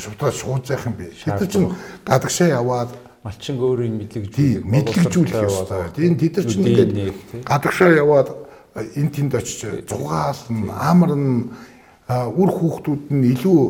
шувтаа 0.00 0.32
шууд 0.32 0.64
заах 0.64 0.88
юм 0.88 0.96
бэ. 0.96 1.12
Тэд 1.12 1.36
нар 1.36 1.52
чинь 1.52 1.68
гадагшаа 2.08 2.48
яваад 2.48 2.90
малчин 3.20 3.60
өөрийн 3.60 4.00
мэдлэг 4.00 4.32
тийм 4.32 4.64
мэдлэгжүүлэх 4.72 5.44
ёстой. 5.44 5.92
Энэ 6.00 6.16
тэд 6.16 6.34
нар 6.40 6.46
чинь 6.48 6.64
ингээд 6.64 7.44
гадагшаа 7.44 7.92
яваад 7.92 8.28
энэ 8.96 9.12
тэнд 9.12 9.32
очиж 9.36 9.84
зугаална, 9.84 10.72
амарна, 10.88 11.52
үр 12.08 12.48
хүүхдүүд 12.48 13.12
нь 13.12 13.28
илүү 13.36 13.60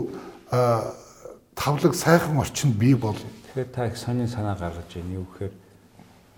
тавлаг 1.58 1.94
сайхан 1.98 2.38
орчинд 2.38 2.78
бий 2.78 2.94
болно. 2.94 3.26
Тэгэхээр 3.50 3.74
та 3.74 3.90
их 3.90 3.98
сонин 3.98 4.30
санаа 4.30 4.54
гаргаж 4.54 4.86
байна. 4.94 5.18
Юу 5.18 5.26
гэхээр 5.26 5.52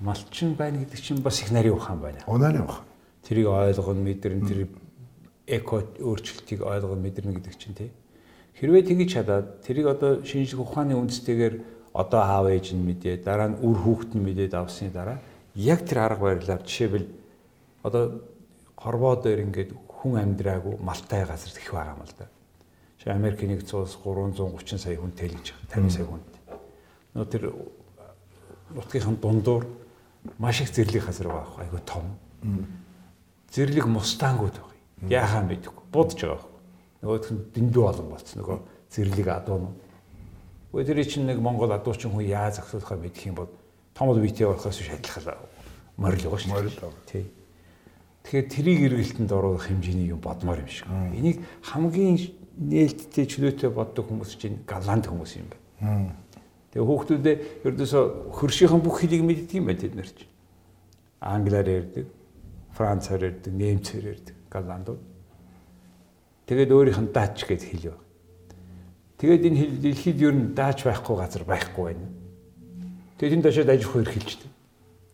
малчин 0.01 0.55
байна 0.55 0.79
гэдэг 0.79 1.01
чинь 1.01 1.23
бас 1.23 1.41
их 1.43 1.51
нарийн 1.51 1.75
ухаан 1.75 2.01
байна. 2.01 2.21
Унаар 2.27 2.57
явах. 2.57 2.83
Тэрийг 3.23 3.49
ойлгоно, 3.49 4.01
мэдэрнэ, 4.01 4.49
тэр 4.49 4.69
эко 5.47 5.85
өөрчлөлтийг 6.01 6.65
ойлгоно, 6.65 7.01
мэдэрнэ 7.01 7.37
гэдэг 7.37 7.55
чинь 7.57 7.75
тий. 7.75 7.91
Хэрвээ 8.57 8.83
тэгж 8.83 9.13
чадаад 9.13 9.61
тэрийг 9.61 9.87
одоо 9.87 10.25
шинжлэх 10.25 10.61
ухааны 10.61 10.97
үндстэйгээр 10.97 11.55
одоо 11.93 12.21
аав 12.21 12.47
ээж 12.49 12.73
нь 12.77 12.85
мэдээ, 12.85 13.25
дараа 13.25 13.53
нь 13.53 13.61
үр 13.61 13.77
хүүхэд 13.77 14.15
нь 14.17 14.25
мэдээд 14.25 14.55
авсны 14.55 14.91
дараа 14.91 15.19
яг 15.55 15.85
тэр 15.85 15.99
арга 16.07 16.33
барилаар 16.33 16.63
жишээвэл 16.63 17.09
одоо 17.83 18.23
хорвоо 18.77 19.17
дээр 19.17 19.45
ингээд 19.49 19.71
хүн 19.89 20.17
амьдраагүй 20.23 20.79
малтай 20.81 21.27
газар 21.27 21.51
их 21.51 21.73
байгаа 21.73 21.97
юм 21.99 22.05
л 22.05 22.15
да. 22.17 22.29
Чи 23.01 23.09
Америк 23.11 23.43
нэгдсэн 23.43 23.81
улс 23.81 23.97
330 23.97 24.79
сая 24.79 24.97
хүн 24.97 25.13
тэлж 25.17 25.57
байгаа. 25.57 25.89
50 25.89 25.91
сая 25.91 26.07
хүнд. 26.07 26.31
Нөө 27.17 27.27
тэр 27.27 27.43
нутгийнхын 28.77 29.17
дундуур 29.19 29.65
маш 30.39 30.61
их 30.61 30.73
зэрлэг 30.75 31.07
газар 31.07 31.29
байгаа 31.29 31.61
айгу 31.65 31.79
том. 31.85 32.17
Зэрлэг 33.53 33.87
мустангууд 33.87 34.57
байгаа. 34.57 34.77
Яахаа 35.09 35.43
мэдэхгүй. 35.45 35.85
Будж 35.93 36.21
байгаа. 36.21 36.49
Нөгөөх 37.03 37.31
нь 37.33 37.45
дэндүү 37.55 37.85
олон 37.89 38.09
болцсон. 38.13 38.45
Нөгөө 38.45 38.59
зэрлэг 38.93 39.29
адуу. 39.29 39.73
Гэхдээ 40.73 40.95
тэр 40.95 41.09
чинь 41.09 41.27
нэг 41.27 41.41
Монгол 41.41 41.73
адуучин 41.73 42.13
хүн 42.13 42.29
яаж 42.29 42.61
зохицуулахаа 42.61 42.99
мэдэх 43.01 43.27
юм 43.27 43.35
бол 43.41 43.51
том 43.95 44.15
битээ 44.15 44.47
болохоос 44.47 44.79
адилхан 44.81 45.35
морил 45.97 46.25
байгаа 46.25 46.41
шүү. 46.41 46.53
Морил 46.53 46.77
байгаа. 46.79 47.05
Тий. 47.11 47.25
Тэгэхээр 48.23 48.49
трийг 48.49 48.81
эргэлтэнд 48.87 49.33
оруулах 49.33 49.67
хэмжээний 49.67 50.13
юм 50.13 50.21
бодмоор 50.21 50.61
юм 50.61 50.69
шиг. 50.69 50.87
Энийг 50.87 51.43
хамгийн 51.65 52.17
нээлттэй 52.61 53.27
чөлөөтэй 53.27 53.71
боддог 53.73 54.07
хүмүүс 54.09 54.37
чинь 54.37 54.61
галанд 54.69 55.09
хүмүүс 55.09 55.33
юм 55.41 55.49
байна. 55.51 56.15
Тэгээ 56.71 56.87
хүүхдүүдээ 56.87 57.37
ердөөсө 57.67 57.99
хөршийнхэн 58.31 58.83
бүх 58.83 59.03
хэлийг 59.03 59.27
мэддэг 59.27 59.59
юм 59.59 59.67
байна 59.67 59.83
тэд 59.83 59.95
нар 59.99 60.07
чинь. 60.07 60.31
Англиар 61.19 61.67
ярьдаг, 61.67 62.07
францаар 62.71 63.27
ярьдаг, 63.27 63.53
нэмцээр 63.53 64.05
ярьдаг 64.07 64.37
галандууд. 64.51 65.03
Тэгээд 66.47 66.71
өөрийнх 66.71 67.01
нь 67.03 67.11
даач 67.11 67.43
гэж 67.43 67.63
хэл 67.67 67.95
байна. 67.95 68.07
Тэгээд 69.19 69.47
энэ 69.51 69.59
хэл 69.59 69.77
дэлхийд 69.83 70.19
ер 70.23 70.35
нь 70.35 70.55
даач 70.55 70.87
байхгүй 70.87 71.17
газар 71.19 71.45
байхгүй 71.47 71.85
байна. 71.91 72.07
Тэгээд 73.19 73.35
энэ 73.35 73.45
дашаад 73.47 73.71
аж 73.71 73.83
ахуй 73.87 74.03
эрхэлждэг. 74.07 74.51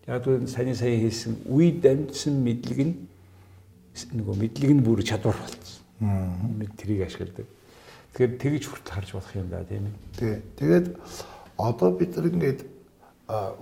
Яг 0.07 0.25
л 0.25 0.47
саяны 0.49 0.77
сая 0.79 0.95
хэлсэн 0.95 1.33
үе 1.51 1.73
дамжсан 1.77 2.39
мэдлэг 2.41 2.81
нь 2.85 2.95
нөгөө 4.13 4.35
мэдлэг 4.39 4.71
нь 4.77 4.85
бүр 4.85 5.03
чадвар 5.03 5.35
болцсон. 5.35 5.83
Мэд 6.01 6.73
трийг 6.79 7.03
ашигладаг. 7.03 7.49
Тэгэхээр 8.15 8.33
тэгж 8.39 8.63
хүртэл 8.71 8.95
харж 8.95 9.11
болох 9.13 9.33
юм 9.37 9.49
да 9.51 9.65
тийм 9.67 9.91
ээ. 9.91 9.95
Тий. 10.17 10.35
Тэгээд 10.57 10.87
одоо 11.57 11.91
бид 11.97 12.17
нар 12.17 12.27
ингээд 12.29 12.61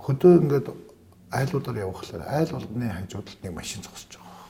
хөдөө 0.03 0.33
ингээд 0.43 0.67
айлуудаар 1.31 1.77
явхлаар 1.87 2.23
айл 2.27 2.51
болгоны 2.51 2.89
хажуудалд 2.91 3.39
нэг 3.43 3.53
машин 3.55 3.81
зогсож 3.83 4.19
байгаа. 4.19 4.47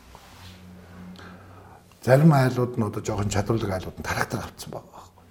Зарим 2.03 2.33
айлууд 2.33 2.77
нь 2.77 2.85
одоо 2.85 3.01
жоохон 3.01 3.29
чадварлаг 3.29 3.71
айлууд 3.71 3.97
нь 3.99 4.05
трактор 4.05 4.39
авцсан 4.41 4.71
байгаа 4.73 4.91
байхгүй. 4.93 5.25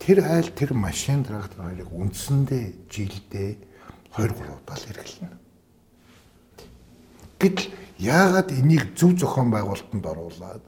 Тэр 0.00 0.18
айл 0.24 0.48
тэр 0.52 0.70
машин 0.74 1.24
трактор 1.24 1.64
хоёрыг 1.68 1.90
үндсэндээ 1.92 2.64
жилдээ 2.88 3.50
2 4.16 4.28
3 4.32 4.60
удаа 4.60 4.76
л 4.76 4.86
хэрэглэнэ. 4.88 5.36
Гэтэл 7.40 7.68
яагаад 7.98 8.48
энийг 8.52 8.92
зөв 8.98 9.16
зохион 9.16 9.50
байгуулалтанд 9.50 10.04
оруулаад 10.04 10.62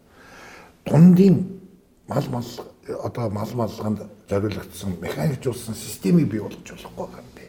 дундын 0.84 1.63
мал 2.08 2.24
мал 2.30 2.44
одоо 3.02 3.30
мал 3.30 3.50
малганд 3.54 4.00
зориулагдсан 4.28 4.96
механикжуулсан 5.00 5.74
системийг 5.74 6.28
бий 6.28 6.40
болгож 6.40 6.70
болохгүй 6.70 7.06
байгаа 7.06 7.22
юм 7.22 7.30
бэ? 7.34 7.44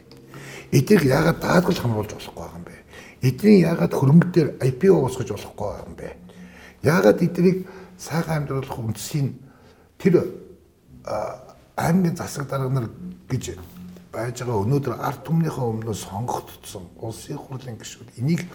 Эдийг 0.72 1.04
яагаад 1.04 1.40
даатгал 1.40 1.76
хамруулж 1.76 2.12
болохгүй 2.14 2.42
байгаа 2.42 2.56
юм 2.56 2.64
бэ? 2.64 2.76
Эдний 3.22 3.60
яагаад 3.60 3.92
хөрөнгө 3.92 4.28
дээр 4.32 4.48
IPO 4.64 4.96
уусгаж 5.02 5.28
болохгүй 5.28 5.66
байгаа 5.66 5.86
юм 5.86 5.94
бэ? 5.96 6.08
Яагаад 6.82 7.22
эднийг 7.22 7.66
сайхан 7.98 8.36
амьдруулах 8.42 8.78
үндсийн 8.78 9.36
тэр 9.98 10.24
аймгийн 11.76 12.16
засаг 12.16 12.48
дарга 12.48 12.68
нар 12.68 12.88
гэж 13.28 13.56
байж 14.12 14.40
байгаа 14.40 14.64
өнөөдөр 14.64 14.94
ард 14.96 15.20
түмнийхээ 15.28 15.64
өмнөөс 15.68 16.00
сонгогдсон 16.08 16.84
улсын 16.96 17.36
хурлын 17.36 17.76
гишүүд 17.76 18.16
энийг 18.20 18.48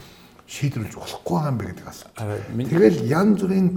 шийдвэрлэж 0.49 0.97
болохгүй 0.97 1.37
байгаа 1.37 1.51
юм 1.53 1.57
бэ 1.57 1.65
гэдэг 1.69 1.87
асуу. 1.87 2.09
Тэгэл 2.17 2.97
янз 3.05 3.41
бүрийн 3.41 3.67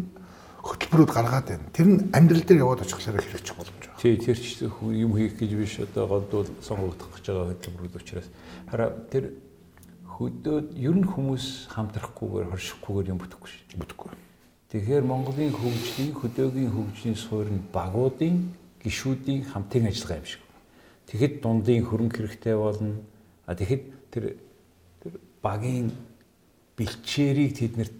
хөтөлбөрүүд 0.64 1.12
гаргаад 1.12 1.46
байна. 1.53 1.68
Тэр 1.77 1.88
нь 1.92 1.98
амьдрал 2.16 2.44
дээр 2.44 2.64
яваад 2.64 2.85
очихлаараа 2.88 3.20
хэрэгжих 3.20 3.57
боломж 3.57 3.85
байна. 3.85 4.00
Тий, 4.00 4.16
тэр 4.16 4.38
ч 4.40 4.64
юм 4.64 5.12
хийх 5.12 5.37
гэж 5.37 5.50
биш 5.53 5.77
одоо 5.85 6.09
годвол 6.09 6.48
сонгогдох 6.64 7.12
гэж 7.12 7.24
байгаа 7.29 7.48
хөтөлбөрүүд 7.53 7.98
учраас 8.00 8.29
хараа 8.72 8.90
тэр 9.12 9.24
хөдөөд 10.09 10.66
ер 10.79 10.94
нь 10.94 11.05
хүмүүс 11.05 11.68
хамтрахгүйгээр 11.74 12.48
хоршихгүйгээр 12.48 13.12
юм 13.12 13.18
бүтэхгүй 13.20 13.48
шүү. 13.50 13.79
Бүтэхгүй. 13.83 14.11
Тэгэхээр 14.70 15.05
Монголын 15.05 15.53
хөгжлийн 15.53 16.12
хөдөөгийн 16.14 16.70
хөгжлийн 16.70 17.18
суурь 17.18 17.50
нь 17.50 17.66
багуудын 17.74 18.55
гишүүдийн 18.81 19.42
хамтын 19.50 19.90
ажиллагаа 19.90 20.22
юм 20.22 20.29
шиг. 20.31 20.42
Тэгэхэд 21.11 21.35
дундын 21.42 21.85
хөрөнгө 21.85 22.16
хэрэгтэй 22.24 22.55
болно. 22.57 23.03
А 23.44 23.55
тэгэхэд 23.59 23.83
тэр 24.14 24.24
тэр 25.03 25.12
багийн 25.42 25.90
бэлчээрийг 26.79 27.53
тэднэрт 27.59 27.96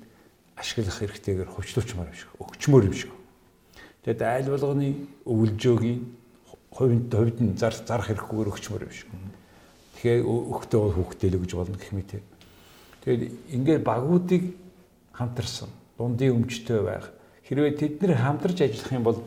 ашиглах 0.57 0.99
хэрэгтэйгээр 0.99 1.51
хувьчлуучмаар 1.51 2.11
юм 2.11 2.19
шиг, 2.19 2.31
өгчмөр 2.39 2.85
юм 2.89 2.95
шиг. 2.95 3.13
Тэгэд 4.05 4.23
айл 4.23 4.49
болгоны 4.53 4.89
өвлжөөгийн 5.25 6.01
хувьд 6.71 7.11
хувьд 7.11 7.39
нь 7.43 7.57
зар 7.57 7.75
зарах 7.75 8.11
хэрэггүйгээр 8.11 8.53
өгчмөр 8.53 8.83
юм 8.87 8.95
шиг. 8.95 9.09
Тэгэхээр 9.99 10.23
өгтөө 10.27 10.81
бол 10.81 10.97
хүүхдэл 10.99 11.39
гэж 11.43 11.53
болно 11.55 11.77
гэх 11.79 11.93
мэт. 11.95 12.13
Тэгээд 13.03 13.23
ингээд 13.55 13.83
багуудыг 13.83 14.43
хамтарсан, 15.15 15.71
дундын 15.99 16.35
өмчтэй 16.45 16.81
байх. 16.83 17.11
Хэрвээ 17.47 17.79
тэд 17.79 18.03
нэр 18.03 18.19
хамтарч 18.19 18.59
ажиллах 18.63 18.93
юм 18.93 19.05
бол 19.05 19.19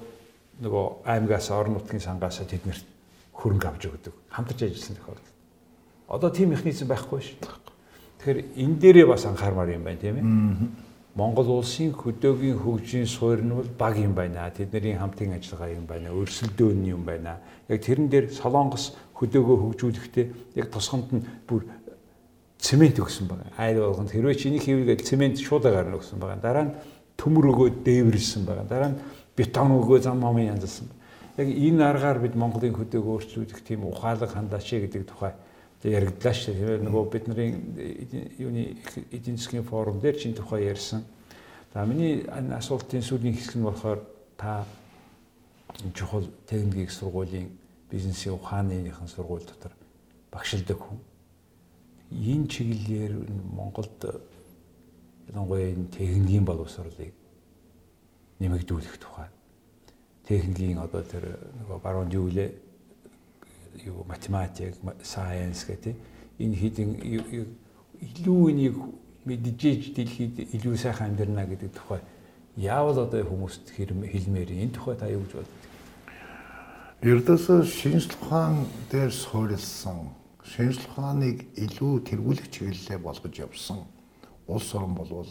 нөгөө 0.61 0.85
аймгаас 1.05 1.49
орон 1.53 1.77
нутгийн 1.77 2.01
сангаас 2.01 2.41
тэднэрт 2.41 2.85
хөрөнгө 3.37 3.67
авч 3.69 3.83
өгдөг. 3.87 4.13
Хамтарч 4.33 4.59
ажилласан 4.65 4.97
тохиолдол. 4.97 5.35
Одоо 6.09 6.29
тийм 6.33 6.49
механизм 6.51 6.89
байхгүй 6.89 7.21
ш. 7.21 7.37
Тэгэхээр 7.37 8.39
энэ 8.57 8.75
дээрээ 8.81 9.05
бас 9.05 9.25
анхаармаар 9.29 9.77
юм 9.77 9.85
байна 9.85 10.01
тийм 10.01 10.15
ээ. 10.17 10.25
Монгол 11.17 11.49
улсын 11.49 11.97
хөдөөгийн 11.97 12.61
хөгжийн 12.61 13.09
суурь 13.09 13.41
нь 13.41 13.49
бол 13.49 13.65
баг 13.65 13.97
юм 13.97 14.13
байна. 14.13 14.53
Тэдний 14.53 14.93
хамтын 14.93 15.33
ажиллагаа 15.33 15.73
юм 15.73 15.89
байна. 15.89 16.13
Өрсөлдөөн 16.13 16.85
юм 16.85 17.01
байна. 17.09 17.41
Яг 17.65 17.81
тэрэн 17.81 18.05
дээр 18.05 18.29
Солонгос 18.29 18.93
хөдөөгөө 19.17 19.57
хөгжүүлэхдээ 19.65 20.25
яг 20.61 20.69
тосгонд 20.69 21.09
нь 21.17 21.25
бүр 21.49 21.65
цемент 22.61 23.01
өгсөн 23.01 23.25
байна. 23.25 23.49
Айл 23.57 23.81
болгонд 23.81 24.13
хэрвээ 24.13 24.37
чиний 24.37 24.61
хийвгээд 24.61 25.01
цемент 25.01 25.41
шууд 25.41 25.65
гарна 25.65 25.97
өгсөн 25.97 26.21
байна. 26.21 26.37
Дараа 26.37 26.65
нь 26.69 26.75
төмөр 27.17 27.49
өгөө 27.49 27.81
дээвэрлсэн 27.81 28.45
байна. 28.45 28.69
Дараа 28.69 28.93
нь 28.93 29.01
бетон 29.33 29.73
өгөө 29.73 30.05
зам 30.05 30.21
момын 30.21 30.53
янзлсан. 30.53 30.85
Яг 31.41 31.49
энэ 31.49 31.81
аргаар 31.81 32.21
бид 32.21 32.37
Монголын 32.37 32.77
хөдөг 32.77 33.01
өөрчлүүлэх 33.01 33.65
тийм 33.65 33.89
ухаалаг 33.89 34.29
хандаашээ 34.29 34.85
гэдэг 34.85 35.09
тухай 35.09 35.33
яригдлаа 35.93 36.33
шүү 36.33 36.53
дээ. 36.53 36.77
Нөгөө 36.83 37.03
бидний 37.11 37.51
юуны 38.37 38.77
эдийн 39.11 39.37
засгийн 39.37 39.63
форум 39.63 39.99
дээр 39.99 40.17
чинь 40.17 40.35
тухай 40.35 40.67
ярьсан. 40.67 41.05
За 41.73 41.85
миний 41.85 42.25
асуултын 42.27 43.01
сүүлийн 43.01 43.35
хэсэг 43.35 43.55
нь 43.55 43.67
болохоор 43.67 44.01
та 44.37 44.65
чухал 45.93 46.27
техникийн 46.47 46.89
сургуулийн 46.89 47.47
бизнесийн 47.91 48.35
ухааныхын 48.35 49.07
сургууль 49.07 49.45
дотор 49.45 49.71
багшилдаг 50.31 50.77
хүн. 50.77 50.99
Энэ 52.11 52.47
чиглэлээр 52.47 53.13
Монголд 53.55 53.99
ялангуяа 55.29 55.71
энэ 55.71 55.91
техникийн 55.91 56.45
боловсролыг 56.45 57.13
нэмэгдүүлэх 58.39 58.97
тухай 58.97 59.29
техникийн 60.27 60.79
одоо 60.83 61.01
тэр 61.07 61.39
нөгөө 61.63 61.79
баруун 61.79 62.11
юу 62.11 62.27
лээ 62.27 62.51
юу 63.85 64.05
математик, 64.07 64.75
science 65.03 65.65
гэдэг 65.67 65.95
энэ 66.39 66.55
хідэн 66.55 66.89
илүү 68.01 68.41
энийг 68.51 68.75
мэджээж 69.25 69.93
дэлхийд 69.93 70.35
илүү 70.55 70.77
сайхан 70.77 71.11
амьдрна 71.11 71.45
гэдэг 71.45 71.71
тухай 71.73 72.01
яавал 72.55 73.05
одоо 73.05 73.21
хүмүүст 73.21 73.73
хэлмээр 73.75 74.49
энэ 74.53 74.73
тухай 74.73 74.95
та 74.95 75.09
юу 75.09 75.25
гэж 75.25 75.33
боддог? 75.41 75.57
Ердөөсөө 77.05 77.59
шинжлэх 77.65 78.21
ухаан 78.25 78.65
дээр 78.89 79.13
суурилсан 79.13 80.09
шинжлэх 80.41 80.89
ухааныг 80.89 81.45
илүү 81.53 81.93
тэргүүлэх 82.09 82.49
чиглэлээ 82.49 82.97
болгож 82.97 83.35
явсан 83.37 83.85
улс 84.47 84.69
орн 84.73 84.97
болвол 84.97 85.29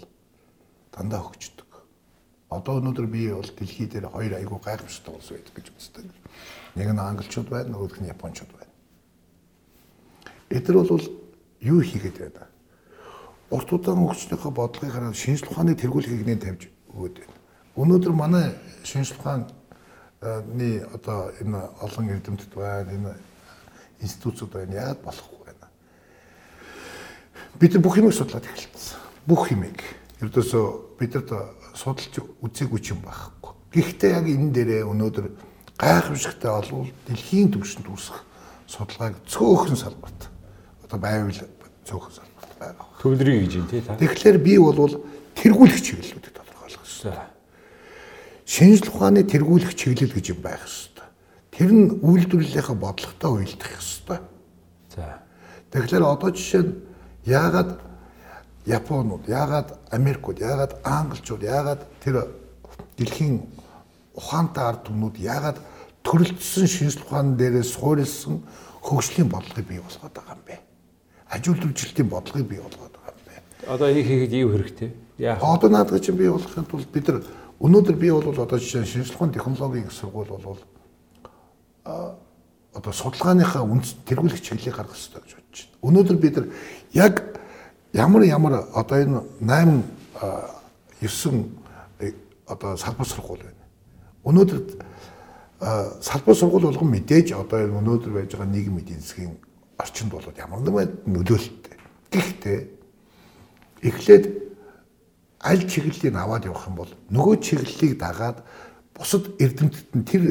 дандаа 0.95 1.27
хөгждөг. 1.27 1.66
Одоо 2.51 2.79
өнөөдөр 2.79 3.07
би 3.11 3.27
бол 3.35 3.43
дэлхий 3.43 3.87
дээр 3.91 4.07
хоёр 4.07 4.39
айгүй 4.39 4.59
гайхамшигтай 4.63 5.15
улс 5.15 5.31
байдаг 5.35 5.55
гэж 5.55 5.67
үздэг. 5.75 6.07
Нэг 6.79 6.89
нь 6.95 7.03
англичууд 7.03 7.49
байна, 7.51 7.75
нөгөөх 7.75 7.99
нь 7.99 8.11
японочууд 8.15 8.53
байна. 8.55 8.73
Эдгээр 10.55 10.79
бол 10.87 11.07
юу 11.61 11.81
хийгээд 11.83 12.19
байна? 12.23 12.47
Урт 13.51 13.73
удаан 13.73 14.07
хөгжлийнхөө 14.07 14.53
бодлогыг 14.55 14.95
хараад 14.95 15.19
шинжлэх 15.19 15.51
ухааны 15.51 15.75
тэргүүлгийг 15.75 16.23
нэ 16.23 16.39
тавьж 16.39 16.71
өгöd 16.95 17.19
байна. 17.19 17.35
Өнөөдөр 17.75 18.15
манай 18.15 18.55
шинжлэх 18.87 19.19
ухааны 19.19 19.51
одоо 20.95 21.35
энэ 21.43 21.61
олон 21.83 22.11
эрдэмтэд 22.15 22.55
байна, 22.55 22.91
энэ 22.95 23.13
институцууд 24.01 24.51
байна. 24.55 24.75
Яагаад 24.75 25.03
болохгүй 25.03 25.41
байна? 25.47 25.67
Бид 27.59 27.75
бүх 27.83 27.99
юмыг 27.99 28.15
судлаад 28.15 28.47
эхэлсэн. 28.47 28.99
Бүх 29.27 29.51
юмыг. 29.51 29.83
Ердөөсөө 30.23 30.99
бидэд 30.99 31.29
судалж 31.87 32.19
үзээгүй 32.43 32.81
юм 32.91 33.01
байхгүй. 33.07 33.53
Гэхдээ 33.71 34.11
яг 34.11 34.27
энэ 34.27 34.51
дээрээ 34.51 34.83
өнөөдөр 34.91 35.27
гайхамшигтай 35.79 36.51
олвол 36.51 36.91
дэлхийн 37.07 37.55
түвшинд 37.55 37.87
үүсэх 37.87 38.27
судалгааг 38.67 39.23
цөөхөн 39.31 39.79
салбарт 39.79 40.27
одоо 40.83 40.99
байвал 40.99 41.31
цөөхөн 41.87 42.15
салбарт 42.19 42.53
байгаа. 42.59 42.87
Төвлөрий 42.99 43.47
гэж 43.47 43.53
юм 43.63 43.67
тий 43.71 43.83
та. 43.87 43.95
Тэгэхээр 43.95 44.39
би 44.43 44.59
бол 44.59 44.99
тэргүүлэх 45.39 45.79
чиглэлүүдэд 45.79 46.35
тодорхойлох 46.35 46.83
хэрэгтэй. 46.83 47.15
шинжлэх 48.51 48.91
ухааны 48.91 49.23
тэргүүлэх 49.23 49.73
чиглэл 49.79 50.11
гэж 50.11 50.27
юм 50.35 50.41
байх 50.43 50.67
ёстой. 50.67 51.07
Тэр 51.55 51.71
нь 51.71 52.03
үйлдвэрлэлийнхаа 52.03 52.75
бодлоготой 52.75 53.31
уялдах 53.31 53.71
ёстой. 53.79 54.19
За. 54.91 55.23
Тэгэхээр 55.71 56.03
одоо 56.03 56.31
жишээ 56.35 56.63
нь 56.67 56.75
яагаад 57.31 57.86
Японууд, 58.67 59.29
яагаад 59.29 59.79
Америкууд, 59.91 60.41
яагаад 60.43 60.73
Англичууд, 60.83 61.43
яагаад 61.43 61.87
тэр 62.03 62.27
дэлхийн 62.99 63.47
ухаантай 64.15 64.65
ард 64.65 64.91
түмнүүд 64.91 65.17
яагаад 65.23 65.59
төрөлдсөн 66.03 66.67
шинжлэх 66.67 67.07
ухаан 67.07 67.37
дээрээс 67.39 67.79
суурилсан 67.79 68.43
хөгжлийн 68.83 69.31
бодлогыг 69.31 69.67
бий 69.67 69.79
болгоод 69.79 70.15
байгаа 70.15 70.35
юм 70.35 70.43
бэ? 70.47 70.57
Аж 71.31 71.43
үйлдвэржилтийн 71.47 72.09
бодлогыг 72.09 72.47
бий 72.49 72.59
болгоод 72.59 72.95
байгаа 72.95 73.15
юм 73.15 73.23
бэ? 73.23 73.35
Одоо 73.71 73.89
их 73.91 74.07
ихэд 74.07 74.33
юу 74.35 74.51
хэрэгтэй? 74.51 74.91
Яах? 75.19 75.43
Одоо 75.43 75.71
наадах 75.71 76.03
чинь 76.03 76.17
бий 76.17 76.31
болохын 76.31 76.65
тулд 76.67 76.91
бид 76.91 77.07
нар 77.09 77.23
өнөөдөр 77.61 77.97
бий 77.97 78.11
бол 78.11 78.35
одоо 78.35 78.59
жишээ 78.59 78.85
шинжлэх 78.85 79.17
ухааны 79.17 79.35
технологийн 79.35 79.91
сургууль 79.91 80.29
бол 80.29 80.59
а 81.85 82.19
одоо 82.75 82.93
судалгааныхаа 82.93 83.63
үндэс 83.63 83.95
тэргүүлэх 84.05 84.43
чиглэлийг 84.43 84.77
гаргах 84.77 84.97
хэрэгтэй 84.97 85.23
гэж 85.23 85.33
бодож 85.39 85.61
байна. 85.65 85.87
Өнөөдөр 85.87 86.19
бид 86.21 86.35
нар 86.37 86.47
яг 86.93 87.15
ямар 87.97 88.23
ямар 88.25 88.69
одоо 88.75 88.99
энэ 89.01 89.21
8 89.41 89.85
9 91.01 92.15
одоо 92.47 92.77
салбар 92.77 93.07
сургууль 93.07 93.41
байна. 93.41 93.65
Өнөөдөр 94.25 94.61
салбар 96.05 96.37
сургууль 96.37 96.69
болгон 96.69 96.91
мэдээж 96.93 97.33
одоо 97.33 97.65
энэ 97.65 97.79
өнөөдөр 97.81 98.13
байж 98.13 98.37
байгаа 98.37 98.53
нийгмийн 98.53 98.85
эдийн 98.85 99.01
засгийн 99.01 99.37
орчинд 99.81 100.13
бол 100.13 100.29
ямар 100.37 100.61
нэгэн 100.61 100.93
нөлөөлөлттэй. 101.09 101.77
Гэхдээ 102.13 102.59
эхлээд 103.83 104.25
аль 105.41 105.65
чиглэлийг 105.65 106.15
аваад 106.17 106.45
явах 106.45 106.69
юм 106.69 106.77
бол 106.77 106.93
нөгөө 107.09 107.37
чиглэлийг 107.41 107.97
дагаад 107.97 108.45
бусад 108.93 109.25
эрдэмтэд 109.41 109.89
нь 109.97 110.05
тэр 110.05 110.23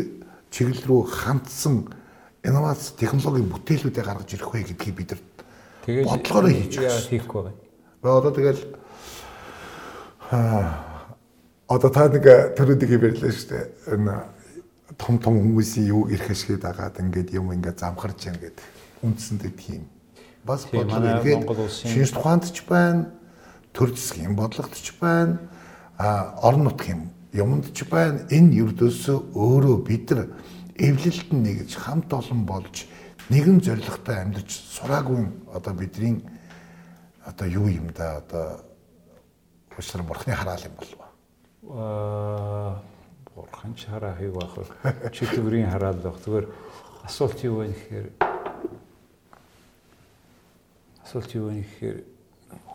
чиглэл 0.54 0.86
рүү 0.86 1.02
хандсан 1.10 1.90
инновац 2.46 2.94
технологийн 2.94 3.50
бүтээлүүдээ 3.50 4.04
гаргаж 4.06 4.30
ирэх 4.34 4.54
вэ 4.54 4.64
гэдгийг 4.70 4.96
бид 4.96 5.10
нар 5.12 5.22
Тэгээд 5.86 6.06
бодлогоороо 6.10 6.50
хийж 6.50 6.76
хийхгүй 7.10 7.42
байгаа. 8.02 8.18
Одоо 8.18 8.32
тэгэл 8.34 8.62
аа 10.32 10.86
одоо 11.68 11.90
та 11.90 12.10
нэг 12.10 12.26
төрөдийг 12.58 12.90
хэллээ 12.90 13.34
шүү 13.34 13.50
дээ. 13.50 13.66
Энэ 13.94 14.14
том 14.98 15.18
том 15.18 15.38
хүмүүсийн 15.42 15.90
юу 15.90 16.10
ирэх 16.10 16.30
ашиг 16.34 16.62
дагаад 16.62 16.98
ингээд 17.02 17.34
юм 17.34 17.54
ингээд 17.54 17.82
замхарч 17.82 18.30
яа 18.30 18.38
гэдэг 18.38 18.66
үндсэндээ 19.02 19.54
тийм. 19.58 19.90
Бас 20.46 20.66
бодлого 20.70 21.66
улсын- 21.66 21.90
шинж 21.90 22.14
тухаанд 22.14 22.46
ч 22.54 22.62
байна, 22.70 23.10
төр 23.74 23.90
засгийн 23.98 24.36
бодлогот 24.38 24.78
ч 24.78 24.94
байна, 25.02 25.40
а 25.98 26.38
орон 26.42 26.70
нутгийн 26.70 27.10
юмд 27.34 27.74
ч 27.74 27.86
байна. 27.90 28.26
Энэ 28.30 28.54
ердөөсөө 28.62 29.34
өөрөө 29.34 29.78
бид 29.86 30.10
нар 30.14 30.30
эвлэлд 30.78 31.30
нь 31.34 31.44
нэгж 31.46 31.78
хамт 31.82 32.14
олон 32.14 32.46
болж 32.46 32.86
нэгэн 33.30 33.62
зорилготой 33.62 34.22
амьдарч 34.22 34.52
сураагүй 34.52 35.26
одоо 35.54 35.74
бидний 35.74 36.22
одоо 37.26 37.48
юу 37.48 37.68
юм 37.68 37.90
да 37.90 38.18
одоо 38.18 38.62
уушрал 39.78 40.06
бурхны 40.06 40.34
хараал 40.34 40.62
юм 40.62 40.76
болов. 40.78 41.02
Аа 41.70 42.82
бурхан 43.36 43.74
ч 43.76 43.86
хараа 43.86 44.16
хийг 44.16 44.34
байх 44.34 44.54
вэ? 44.56 44.66
Чи 45.12 45.26
төгрийн 45.26 45.72
хараал 45.72 45.98
байх. 45.98 46.22
Зүгээр 46.22 46.48
асуулт 47.04 47.40
юу 47.44 47.66
вэ 47.66 47.74
гэхээр 47.74 48.08
асуулт 51.04 51.32
юу 51.34 51.50
вэ 51.50 51.66
гэхээр 51.66 51.98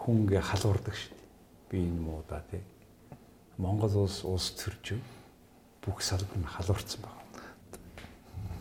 хүнгээ 0.02 0.42
халуурдаг 0.42 0.94
шүү 0.98 1.14
дээ. 1.14 1.28
Би 1.70 1.78
энэ 1.78 2.00
муудаа 2.02 2.42
тий. 2.50 2.62
Монгол 3.56 4.04
улс 4.04 4.24
улс 4.24 4.50
төрж 4.58 4.98
бүх 5.80 6.02
салбар 6.02 6.42
нь 6.42 6.44
халуурсан 6.44 7.00
байна. 7.06 7.19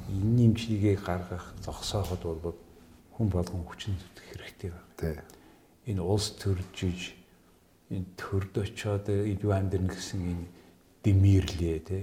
Энэ 0.10 0.50
нэмжлэгээ 0.50 0.95
гаргах 1.06 1.54
зогсооход 1.62 2.22
бол 2.26 2.58
хүн 3.13 3.28
болгон 3.30 3.63
хүчин 3.69 3.93
зүтгэх 3.93 4.28
хэрэгтэй 4.34 4.69
байна. 4.74 4.95
Тий. 4.98 5.15
энэ 5.93 6.02
улс 6.02 6.34
төржиж 6.41 7.13
энэ 7.93 8.06
төрд 8.17 8.54
очоод 8.58 9.06
илүү 9.10 9.52
амьдрна 9.54 9.93
гэсэн 9.93 10.22
энэ 10.34 10.45
дэмирлээ 11.06 11.80
те 11.86 12.00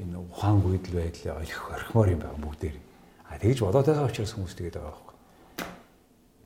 энэ 0.00 0.16
ухаан 0.16 0.64
гүйдэл 0.64 0.96
байдлаа 0.96 1.40
олих 1.44 1.60
орхимоор 1.70 2.08
юм 2.08 2.20
байна 2.24 2.40
бүгдээр. 2.40 2.76
А 3.28 3.38
тэгж 3.38 3.58
бодоод 3.60 3.86
байгаа 3.86 4.08
учраас 4.08 4.32
хүмүүс 4.32 4.54
тэгээд 4.56 4.76
байгаа 4.80 4.92
байхгүй. 4.96 5.16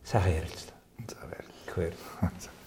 Сайхан 0.04 0.36
ярилцлаа. 0.42 0.78
За 1.06 1.16
баярлалаа. 1.22 1.64
Тэгвэр. 1.70 1.94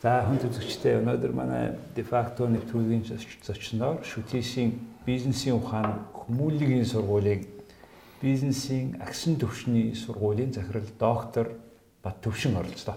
За 0.00 0.22
хүн 0.24 0.40
үзэгчтэй 0.40 0.96
өнөөдөр 1.04 1.32
манай 1.36 1.64
дефакто 1.92 2.48
нэвтрүүлгийн 2.48 3.04
зочноор 3.44 4.00
шүтээсийн 4.00 4.72
бизнесийн 5.04 5.60
ухаан 5.60 6.08
хүмүүнлэгийн 6.16 6.88
сургуулийн 6.88 7.44
бизнесийн 8.24 8.96
агсан 8.96 9.36
төвшний 9.36 9.92
сургуулийн 9.92 10.56
захирал 10.56 10.88
доктор 10.96 11.52
Бат 12.00 12.16
Төвшин 12.24 12.56
оролцлоо. 12.56 12.96